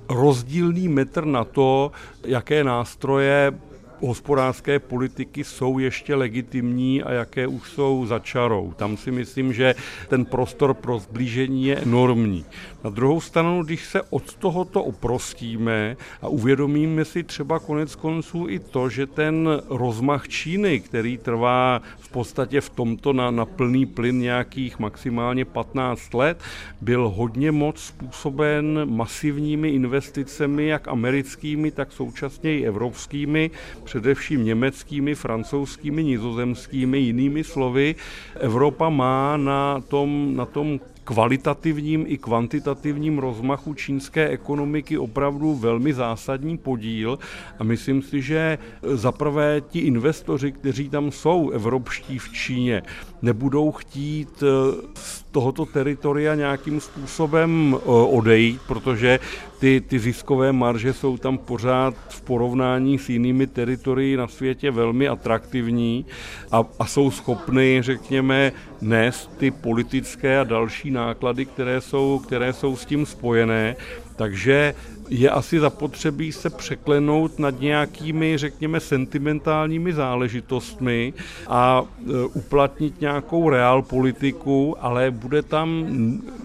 rozdílný 0.09 0.89
metr 0.89 1.25
na 1.25 1.45
to, 1.45 1.93
jaké 2.25 2.65
nástroje 2.65 3.53
hospodářské 4.01 4.79
politiky 4.79 5.45
jsou 5.45 5.79
ještě 5.79 6.15
legitimní 6.15 7.03
a 7.03 7.13
jaké 7.13 7.47
už 7.47 7.71
jsou 7.71 8.07
za 8.07 8.19
čarou. 8.19 8.73
Tam 8.77 8.97
si 8.97 9.11
myslím, 9.11 9.53
že 9.53 9.75
ten 10.09 10.25
prostor 10.25 10.75
pro 10.75 10.99
zblížení 10.99 11.65
je 11.65 11.77
enormní. 11.77 12.45
Na 12.85 12.91
druhou 12.91 13.21
stranu, 13.21 13.63
když 13.65 13.85
se 13.85 14.03
od 14.03 14.35
tohoto 14.35 14.85
oprostíme 14.85 15.97
a 16.23 16.29
uvědomíme 16.29 17.05
si 17.05 17.23
třeba 17.23 17.59
konec 17.59 17.95
konců 17.95 18.47
i 18.49 18.59
to, 18.59 18.89
že 18.89 19.07
ten 19.07 19.49
rozmach 19.69 20.29
Číny, 20.29 20.81
který 20.81 21.19
trvá 21.19 21.83
v 21.99 22.09
podstatě 22.09 22.61
v 22.61 22.71
tomto 22.71 23.13
na, 23.13 23.31
na 23.31 23.45
plný 23.45 23.87
plyn 23.87 24.19
nějakých 24.19 24.79
maximálně 24.79 25.45
15 25.45 26.15
let, 26.15 26.41
byl 26.81 27.09
hodně 27.09 27.53
moc 27.53 27.81
způsoben 27.81 28.81
masivními 28.85 29.69
investicemi, 29.69 30.67
jak 30.67 30.89
americkými, 30.89 31.71
tak 31.71 31.93
současně 31.93 32.59
i 32.59 32.65
evropskými, 32.65 33.51
především 33.85 34.45
německými, 34.45 35.15
francouzskými, 35.15 36.05
nizozemskými, 36.05 36.99
jinými 36.99 37.45
slovy. 37.45 37.95
Evropa 38.41 38.89
má 38.89 39.37
na 39.37 39.81
tom, 39.89 40.37
na 40.37 40.45
tom 40.45 40.81
kvalitativním 41.09 42.05
i 42.09 42.19
kvantitativním 42.19 43.19
rozmachu 43.19 43.75
čínské 43.75 44.29
ekonomiky 44.29 44.99
opravdu 44.99 45.55
velmi 45.55 45.95
zásadní 45.95 46.59
podíl. 46.59 47.19
A 47.59 47.65
myslím 47.65 48.03
si, 48.03 48.23
že 48.23 48.59
zaprvé 48.83 49.61
ti 49.61 49.79
investoři, 49.79 50.53
kteří 50.53 50.89
tam 50.89 51.13
jsou 51.13 51.51
evropští 51.51 52.19
v 52.19 52.33
Číně, 52.33 52.83
nebudou 53.23 53.73
chtít 53.73 54.43
eh, 54.43 54.47
z 54.95 55.23
tohoto 55.31 55.67
teritoria 55.67 56.35
nějakým 56.35 56.81
způsobem 56.81 57.77
eh, 57.77 57.81
odejít, 57.89 58.61
protože 58.67 59.19
ty, 59.59 59.81
ty 59.81 59.99
ziskové 59.99 60.53
marže 60.53 60.93
jsou 60.93 61.17
tam 61.17 61.39
pořád 61.39 61.95
v 62.09 62.21
porovnání 62.21 62.99
s 62.99 63.09
jinými 63.09 63.47
teritorii 63.47 64.17
na 64.17 64.29
světě 64.29 64.71
velmi 64.71 65.09
atraktivní 65.09 66.07
a, 66.53 66.65
a 66.79 66.87
jsou 66.87 67.11
schopny, 67.11 67.79
řekněme, 67.83 68.53
nést 68.81 69.31
ty 69.39 69.51
politické 69.51 70.41
a 70.41 70.45
další 70.45 70.91
náklady, 70.91 71.47
které 71.47 71.81
jsou, 71.81 72.23
které 72.27 72.53
jsou 72.53 72.77
s 72.77 72.85
tím 72.85 73.07
spojené. 73.07 73.77
Takže 74.17 74.75
je 75.11 75.31
asi 75.31 75.61
zapotřebí 75.61 76.33
se 76.33 76.51
překlenout 76.51 77.39
nad 77.39 77.61
nějakými, 77.61 78.39
řekněme, 78.39 78.81
sentimentálními 78.81 79.93
záležitostmi 79.93 81.13
a 81.49 81.83
e, 81.83 82.25
uplatnit 82.25 83.01
nějakou 83.01 83.51
reál 83.51 83.83
politiku, 83.83 84.77
ale 84.81 85.11
bude 85.11 85.43
tam 85.43 85.87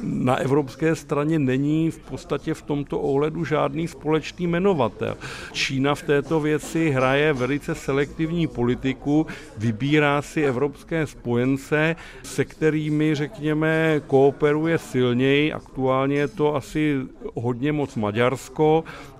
na 0.03 0.35
evropské 0.35 0.95
straně 0.95 1.39
není 1.39 1.91
v 1.91 1.97
podstatě 1.97 2.53
v 2.53 2.61
tomto 2.61 2.99
ohledu 2.99 3.45
žádný 3.45 3.87
společný 3.87 4.47
jmenovatel. 4.47 5.17
Čína 5.51 5.95
v 5.95 6.01
této 6.01 6.39
věci 6.39 6.89
hraje 6.89 7.33
velice 7.33 7.75
selektivní 7.75 8.47
politiku, 8.47 9.27
vybírá 9.57 10.21
si 10.21 10.43
evropské 10.43 11.07
spojence, 11.07 11.95
se 12.23 12.45
kterými, 12.45 13.15
řekněme, 13.15 14.01
kooperuje 14.07 14.77
silněji. 14.77 15.53
Aktuálně 15.53 16.15
je 16.17 16.27
to 16.27 16.55
asi 16.55 16.97
hodně 17.33 17.71
moc 17.71 17.95
Maďarsko, 17.95 18.52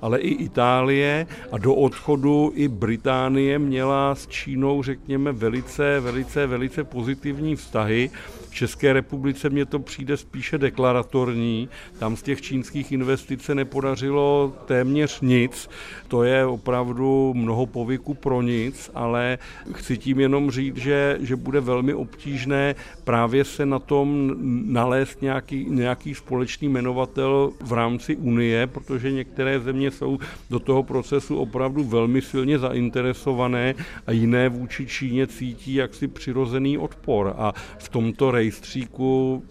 ale 0.02 0.20
i 0.20 0.28
Itálie 0.28 1.28
a 1.52 1.58
do 1.58 1.74
odchodu 1.74 2.52
i 2.56 2.68
Británie 2.68 3.60
měla 3.60 4.16
s 4.16 4.28
Čínou, 4.28 4.84
řekněme, 4.84 5.32
velice, 5.32 6.00
velice, 6.00 6.48
velice 6.48 6.84
pozitivní 6.84 7.56
vztahy. 7.56 8.10
České 8.54 8.94
republice 8.94 9.50
mně 9.50 9.66
to 9.66 9.80
přijde 9.80 10.18
spíše 10.18 10.58
deklaratorní. 10.58 11.70
Tam 12.00 12.16
z 12.16 12.22
těch 12.22 12.42
čínských 12.42 12.92
investic 12.92 13.42
se 13.42 13.56
nepodařilo 13.56 14.54
téměř 14.66 15.22
nic. 15.22 15.70
To 16.08 16.24
je 16.24 16.46
opravdu 16.46 17.34
mnoho 17.34 17.66
povyku 17.66 18.14
pro 18.14 18.42
nic, 18.42 18.92
ale 18.96 19.38
chci 19.74 19.98
tím 19.98 20.20
jenom 20.20 20.52
říct, 20.52 20.78
že, 20.78 21.18
že 21.22 21.36
bude 21.36 21.60
velmi 21.60 21.94
obtížné 21.94 22.76
právě 23.04 23.44
se 23.44 23.66
na 23.66 23.80
tom 23.80 24.36
nalézt 24.74 25.22
nějaký, 25.22 25.66
nějaký 25.70 26.16
společný 26.16 26.70
jmenovatel 26.70 27.52
v 27.62 27.74
rámci 27.74 28.16
Unie, 28.16 28.68
protože 28.68 29.12
některé 29.12 29.60
země 29.60 29.92
jsou 29.92 30.20
do 30.50 30.60
toho 30.60 30.84
procesu 30.84 31.38
opravdu 31.38 31.84
velmi 31.84 32.22
silně 32.22 32.60
zainteresované 32.60 33.76
a 34.08 34.12
jiné 34.12 34.50
vůči 34.50 34.88
Číně 34.88 35.28
cítí 35.28 35.74
jaksi 35.74 36.08
přirozený 36.08 36.78
odpor. 36.78 37.34
A 37.38 37.54
v 37.78 37.90
tomto 37.90 38.32
rejstříku 38.44 39.44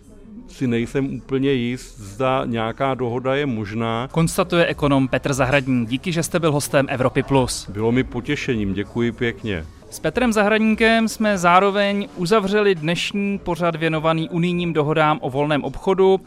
si 0.49 0.67
nejsem 0.67 1.15
úplně 1.17 1.53
jist, 1.53 1.99
zda 1.99 2.45
nějaká 2.45 2.95
dohoda 2.95 3.35
je 3.35 3.47
možná. 3.47 4.09
Konstatuje 4.13 4.67
ekonom 4.67 5.09
Petr 5.09 5.33
Zahradník. 5.33 5.89
Díky, 5.89 6.13
že 6.13 6.23
jste 6.23 6.41
byl 6.41 6.53
hostem 6.53 6.87
Evropy+. 6.89 7.23
Plus. 7.23 7.69
Bylo 7.71 7.93
mi 7.93 8.05
potěšením, 8.05 8.75
děkuji 8.75 9.13
pěkně. 9.13 9.65
S 9.91 10.01
Petrem 10.01 10.33
Zahradníkem 10.33 11.09
jsme 11.09 11.39
zároveň 11.39 12.09
uzavřeli 12.17 12.75
dnešní 12.75 13.39
pořad 13.39 13.77
věnovaný 13.77 14.31
unijním 14.31 14.73
dohodám 14.73 15.19
o 15.23 15.31
volném 15.31 15.65
obchodu. 15.65 16.21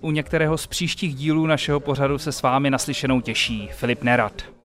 U 0.00 0.10
některého 0.10 0.58
z 0.58 0.66
příštích 0.66 1.14
dílů 1.14 1.46
našeho 1.46 1.80
pořadu 1.80 2.18
se 2.18 2.32
s 2.32 2.42
vámi 2.42 2.70
naslyšenou 2.70 3.20
těší 3.20 3.68
Filip 3.72 4.02
Nerad. 4.02 4.55